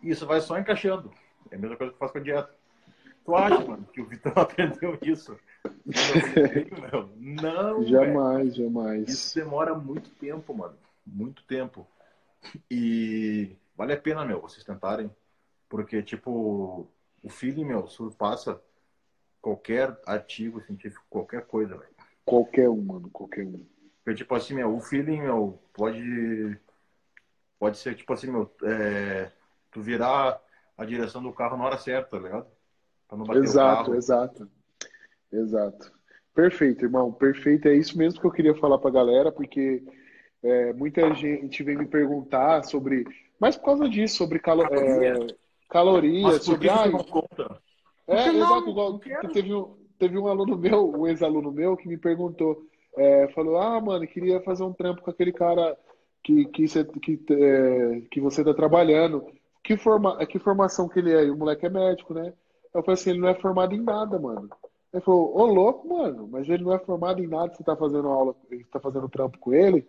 [0.02, 1.12] e isso vai só encaixando.
[1.50, 2.52] É a mesma coisa que eu faço com a dieta.
[3.24, 5.38] Tu acha, mano, que o Vitão aprendeu isso?
[7.16, 7.84] Não.
[7.84, 9.08] Jamais, jamais.
[9.08, 10.76] Isso demora muito tempo, mano.
[11.06, 11.86] Muito tempo.
[12.70, 15.10] E vale a pena, meu, vocês tentarem.
[15.68, 16.88] Porque, tipo,
[17.22, 18.60] o feeling, meu, surpassa
[19.40, 21.90] qualquer artigo científico, qualquer coisa, velho.
[22.24, 23.64] Qualquer um, mano, qualquer um.
[24.04, 26.58] Porque, tipo assim, meu, o feeling, meu, pode.
[27.58, 29.30] Pode ser, tipo assim, meu, é,
[29.70, 30.40] tu virar
[30.76, 32.46] a direção do carro na hora certa, tá ligado?
[33.08, 33.94] Pra não bater o Exato, carro.
[33.96, 34.50] exato.
[35.32, 35.92] Exato.
[36.34, 37.12] Perfeito, irmão.
[37.12, 37.66] Perfeito.
[37.66, 39.82] É isso mesmo que eu queria falar pra galera, porque
[40.42, 43.04] é, muita gente vem me perguntar sobre.
[43.40, 45.26] Mas por causa disso, sobre calo, é,
[45.68, 46.68] calorias, Mas por sobre.
[46.68, 47.60] Ah, não conta?
[48.08, 48.36] É, não?
[48.36, 48.98] exato, igual
[49.32, 52.62] teve um, teve um aluno meu, um ex-aluno meu, que me perguntou,
[52.96, 55.76] é, falou, ah, mano, queria fazer um trampo com aquele cara
[56.24, 59.26] que, que, você, que, é, que você tá trabalhando.
[59.62, 61.24] Que, forma, que formação que ele é?
[61.24, 62.32] E o moleque é médico, né?
[62.72, 64.48] Eu falei assim, ele não é formado em nada, mano.
[64.92, 68.08] Ele falou, ô louco, mano, mas ele não é formado em nada, você tá fazendo
[68.08, 69.86] aula, você tá fazendo trampo com ele?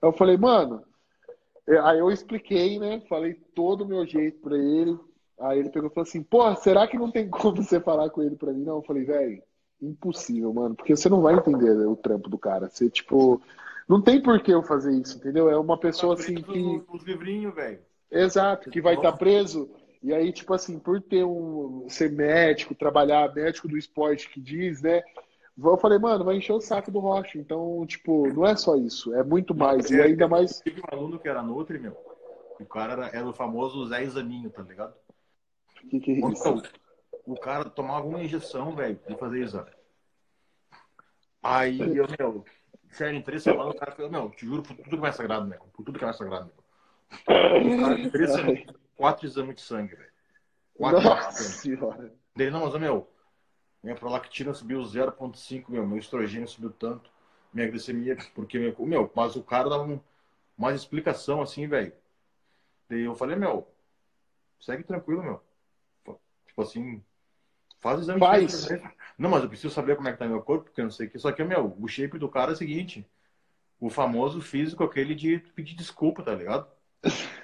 [0.00, 0.84] Eu falei, mano,
[1.66, 3.02] é, aí eu expliquei, né?
[3.08, 4.98] Falei todo o meu jeito pra ele.
[5.40, 8.22] Aí ele pegou e falou assim: Pô, será que não tem como você falar com
[8.22, 8.64] ele pra mim?
[8.64, 9.42] Não, eu falei, velho,
[9.80, 12.68] impossível, mano, porque você não vai entender o trampo do cara.
[12.68, 13.40] Você, tipo,
[13.88, 15.48] não tem por que eu fazer isso, entendeu?
[15.48, 16.58] É uma pessoa assim que.
[16.58, 17.78] Os, os livrinhos, velho.
[18.10, 19.70] Exato, que vai estar preso.
[20.02, 21.86] E aí, tipo assim, por ter um.
[21.88, 25.02] ser médico, trabalhar médico do esporte que diz, né?
[25.60, 27.36] Eu falei, mano, vai encher o saco do Rocha.
[27.36, 29.90] Então, tipo, não é só isso, é muito mais.
[29.90, 30.60] E ainda mais.
[30.60, 31.96] Tive um aluno que era Nutri, meu.
[32.60, 34.94] O cara era, era o famoso Zé Examinho, tá ligado?
[35.84, 36.62] O que, que é isso?
[37.24, 39.70] O cara tomava uma injeção, velho, de fazer exame.
[41.42, 42.44] Aí, eu, meu,
[42.90, 45.16] sério, em três semanas, o cara falou, meu, te juro por tudo que é mais
[45.16, 45.58] sagrado, meu.
[45.72, 47.72] Por tudo que é mais sagrado, meu.
[47.74, 48.64] O cara, em três semanas,
[48.96, 50.10] quatro exames de sangue, velho.
[50.74, 52.12] Quatro Nossa senhora.
[52.34, 53.08] Dele, não, mas, meu,
[53.82, 57.10] minha prolactina subiu 0,5, meu, meu estrogênio subiu tanto,
[57.52, 60.00] minha glicemia, porque, meu, meu mas o cara dava um,
[60.56, 61.92] uma explicação assim, velho.
[62.88, 63.68] Daí eu falei, meu,
[64.60, 65.42] segue tranquilo, meu.
[66.58, 67.02] Tipo assim,
[67.80, 68.66] Faz o exame Faz.
[68.66, 68.82] de.
[69.16, 71.06] Não, mas eu preciso saber como é que tá meu corpo, porque eu não sei
[71.06, 71.18] o que.
[71.18, 73.06] Só que, meu, o shape do cara é o seguinte.
[73.80, 76.66] O famoso físico, aquele de pedir desculpa, tá ligado?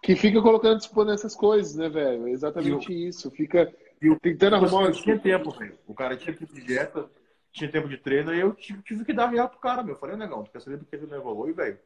[0.00, 2.28] Que fica colocando dispondo essas coisas, né, velho?
[2.28, 3.30] É exatamente isso.
[3.32, 5.22] Fica E o- tentando arrumar uma eu tinha desculpa.
[5.22, 5.78] tempo, velho.
[5.88, 7.10] O cara tinha tempo de dieta,
[7.52, 9.94] tinha tempo de treino, aí eu tive, tive que dar real pro cara, meu.
[9.94, 11.78] Eu falei, negão, tu quer saber do que ele não evolui, velho?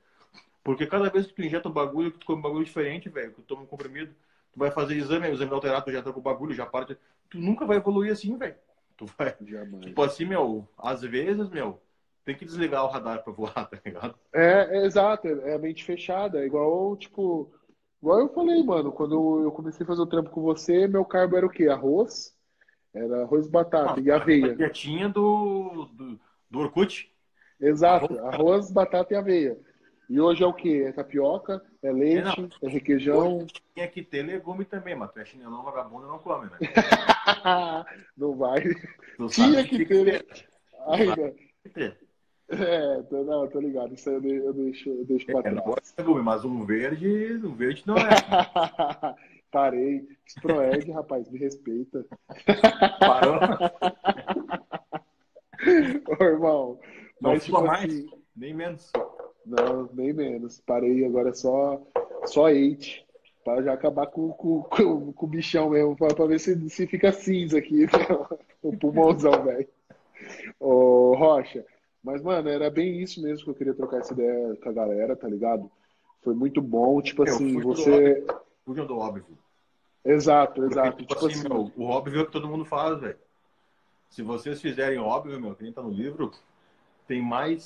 [0.62, 3.30] Porque cada vez que tu injeta um bagulho, que tu come um bagulho diferente, velho,
[3.30, 4.14] que tu toma um comprimido,
[4.52, 6.96] tu vai fazer exame, o exame alterado, tu já tá com o bagulho, já parte.
[7.30, 8.54] Tu nunca vai evoluir assim, velho.
[8.96, 9.34] Tu vai.
[9.40, 9.84] Jamais.
[9.84, 11.80] Tipo assim, meu, às vezes, meu,
[12.24, 14.14] tem que desligar o radar pra voar, tá ligado?
[14.32, 16.40] É, é exato, é a mente fechada.
[16.40, 17.52] É igual, tipo,
[18.00, 21.36] igual eu falei, mano, quando eu comecei a fazer o trampo com você, meu carbo
[21.36, 21.68] era o quê?
[21.68, 22.36] Arroz?
[22.94, 24.54] Era arroz, batata e aveia.
[24.54, 27.10] Quietinha do, do, do Orkut.
[27.58, 29.58] Exato, arroz, batata e aveia.
[30.10, 30.84] E hoje é o quê?
[30.88, 33.46] É tapioca, é leite, é requeijão.
[33.74, 36.58] Tinha que ter legume também, mas tu é chinelão vagabundo não come, né?
[38.16, 38.62] Não vai.
[39.16, 40.20] Tu Tinha que tem ter, né?
[40.88, 41.34] Ainda.
[41.74, 41.94] Que.
[42.48, 43.94] É, tô- não, tô ligado.
[43.94, 45.64] Isso aí eu de- eu deixo, eu deixo pra É, não trás.
[45.64, 48.08] gosto de legume, mas um verde, um verde não é.
[49.50, 50.06] Parei.
[50.26, 52.04] Sproeg, rapaz, me respeita.
[53.00, 53.38] Parou.
[56.20, 56.80] Ô, irmão.
[57.20, 58.06] Não Mas, tipo mais, assim,
[58.36, 58.90] nem menos.
[59.44, 60.60] Não, nem menos.
[60.60, 61.80] Parei agora é só,
[62.26, 63.06] só eight.
[63.44, 67.10] Pra já acabar com, com, com, com o bichão mesmo, pra ver se, se fica
[67.10, 67.86] cinza aqui,
[68.62, 69.66] o pulmãozão, velho.
[70.60, 71.66] Ô, Rocha,
[72.04, 75.16] mas, mano, era bem isso mesmo que eu queria trocar essa ideia com a galera,
[75.16, 75.68] tá ligado?
[76.22, 78.24] Foi muito bom, tipo Eu assim, você.
[78.64, 79.26] Fugiu do óbvio.
[80.04, 80.96] Exato, Porque, exato.
[80.98, 83.18] tipo Tipo assim, assim, meu, o óbvio é o que todo mundo faz, velho.
[84.08, 86.30] Se vocês fizerem óbvio, meu, quem tá no livro,
[87.06, 87.64] tem mais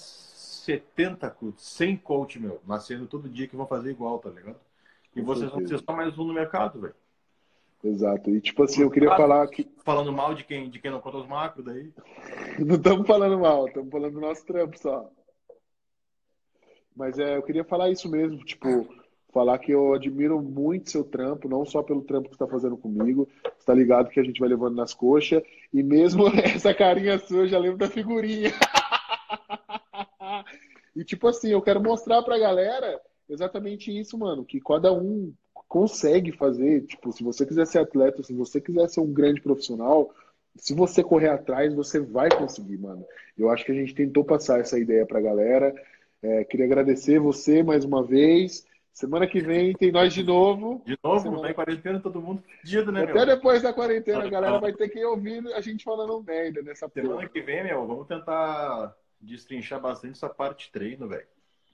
[0.67, 4.57] 70, co- 100 coach, meu, nascendo todo dia que vão fazer igual, tá ligado?
[5.15, 5.79] E Com vocês vão certeza.
[5.79, 6.95] ser só mais um no mercado, velho.
[7.83, 8.31] exato.
[8.31, 9.67] E tipo assim, eu queria falar que.
[9.85, 11.91] Falando mal de quem, de quem não conta os macros daí.
[12.59, 15.09] Não estamos falando mal, estamos falando do nosso trampo só.
[16.95, 18.89] Mas é, eu queria falar isso mesmo, tipo,
[19.33, 22.77] falar que eu admiro muito seu trampo, não só pelo trampo que você está fazendo
[22.77, 25.43] comigo, você tá ligado que a gente vai levando nas coxas,
[25.73, 28.51] e mesmo essa carinha sua, eu já lembro da figurinha.
[30.97, 35.33] E tipo assim, eu quero mostrar pra galera exatamente isso, mano, que cada um
[35.69, 40.11] consegue fazer, tipo, se você quiser ser atleta, se você quiser ser um grande profissional,
[40.57, 43.05] se você correr atrás, você vai conseguir, mano.
[43.37, 45.75] Eu acho que a gente tentou passar essa ideia pra galera.
[46.23, 48.65] É, queria agradecer você mais uma vez.
[48.93, 50.83] Semana que vem tem nós de novo.
[50.87, 53.27] De novo, Semana- tá em quarentena, todo mundo fudido, né, Até meu?
[53.27, 57.07] depois da quarentena, a galera vai ter que ouvir a gente falando merda nessa porra.
[57.07, 61.27] Semana que vem, meu, vamos tentar destrinchar bastante essa parte de treino, velho.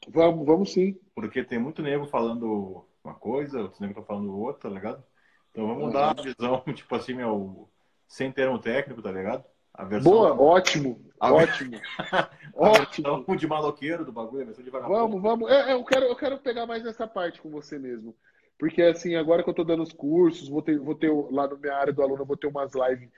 [0.09, 0.99] Vamos, vamos sim.
[1.15, 5.03] Porque tem muito nego falando uma coisa, outros nego tá falando outra, tá ligado?
[5.51, 7.69] Então vamos dar uma visão, tipo assim, meu,
[8.09, 9.45] sem termo técnico, tá ligado?
[9.75, 13.37] A versão, Boa, ótimo, A- ótimo, a ótimo.
[13.37, 14.99] de maloqueiro do bagulho, a versão de vagabundo.
[14.99, 15.51] Vamos, vamos.
[15.51, 18.15] É, é, eu, quero, eu quero pegar mais essa parte com você mesmo.
[18.59, 21.57] Porque, assim, agora que eu tô dando os cursos, vou ter, vou ter lá na
[21.57, 23.09] minha área do aluno, eu vou ter umas lives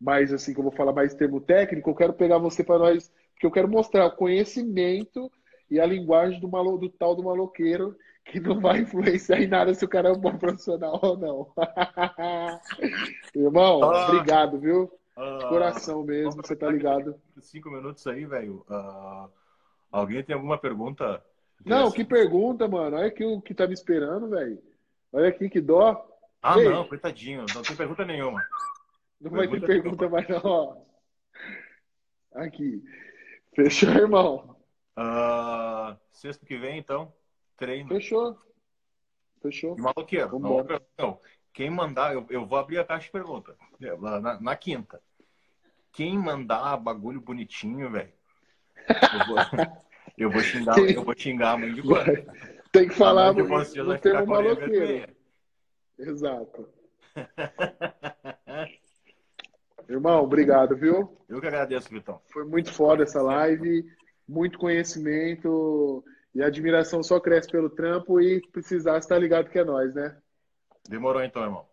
[0.00, 1.90] mais, assim, que eu vou falar mais termo técnico.
[1.90, 5.30] Eu quero pegar você para nós, porque eu quero mostrar o conhecimento
[5.70, 9.74] e a linguagem do, malo, do tal do maloqueiro, que não vai influenciar em nada
[9.74, 11.52] se o cara é um bom profissional ou não.
[13.34, 14.08] Irmão, Ah.
[14.08, 14.90] obrigado, viu?
[15.16, 17.14] Ah, De coração mesmo, você tá ligado.
[17.40, 18.64] Cinco minutos aí, velho.
[18.68, 19.28] Ah,
[19.92, 21.22] alguém tem alguma pergunta?
[21.64, 22.96] Não, que pergunta, mano.
[22.96, 24.60] Olha aqui o que tá me esperando, velho.
[25.12, 26.04] Olha aqui que dó.
[26.42, 26.68] Ah, Ei.
[26.68, 27.46] não, coitadinho.
[27.54, 28.44] Não tem pergunta nenhuma.
[29.20, 30.40] Não vai ter Pergunta pergunta mais, não.
[30.44, 30.76] ó.
[32.34, 32.82] Aqui.
[33.54, 34.56] Fechou, irmão?
[34.96, 37.12] Ah, sexto que vem, então,
[37.56, 37.88] treino.
[37.88, 38.38] Fechou.
[39.42, 39.76] Fechou.
[39.76, 40.38] De maloqueiro.
[40.38, 40.82] Não, Vambora.
[40.98, 41.18] não.
[41.52, 43.56] Quem mandar, eu, eu vou abrir a caixa de pergunta.
[43.80, 45.00] É, Na, na quinta.
[45.92, 48.12] Quem mandar bagulho bonitinho, velho.
[48.88, 49.36] Eu vou,
[50.18, 52.26] eu vou xingar, eu vou xingar a mãe de quando.
[52.72, 54.42] Tem que falar vocês no vai ficar com a.
[55.96, 56.68] Exato.
[59.88, 61.16] Irmão, obrigado, viu?
[61.28, 62.20] Eu que agradeço, Vitão.
[62.26, 63.84] Foi muito foda essa live.
[64.26, 66.04] Muito conhecimento.
[66.34, 68.20] E a admiração só cresce pelo trampo.
[68.20, 70.16] E precisar, você tá ligado que é nós, né?
[70.88, 71.66] Demorou então, irmão.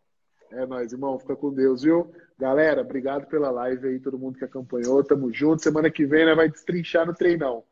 [0.52, 1.18] É nóis, irmão.
[1.18, 2.14] Fica com Deus, viu?
[2.38, 5.04] Galera, obrigado pela live aí, todo mundo que acompanhou.
[5.04, 5.64] Tamo junto.
[5.64, 7.64] Semana que vem, né, vai destrinchar no treinão.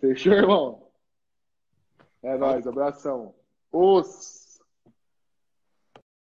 [0.00, 0.88] Fechou, irmão?
[2.22, 2.66] É nóis.
[2.66, 3.34] Abração.
[3.70, 4.47] Os.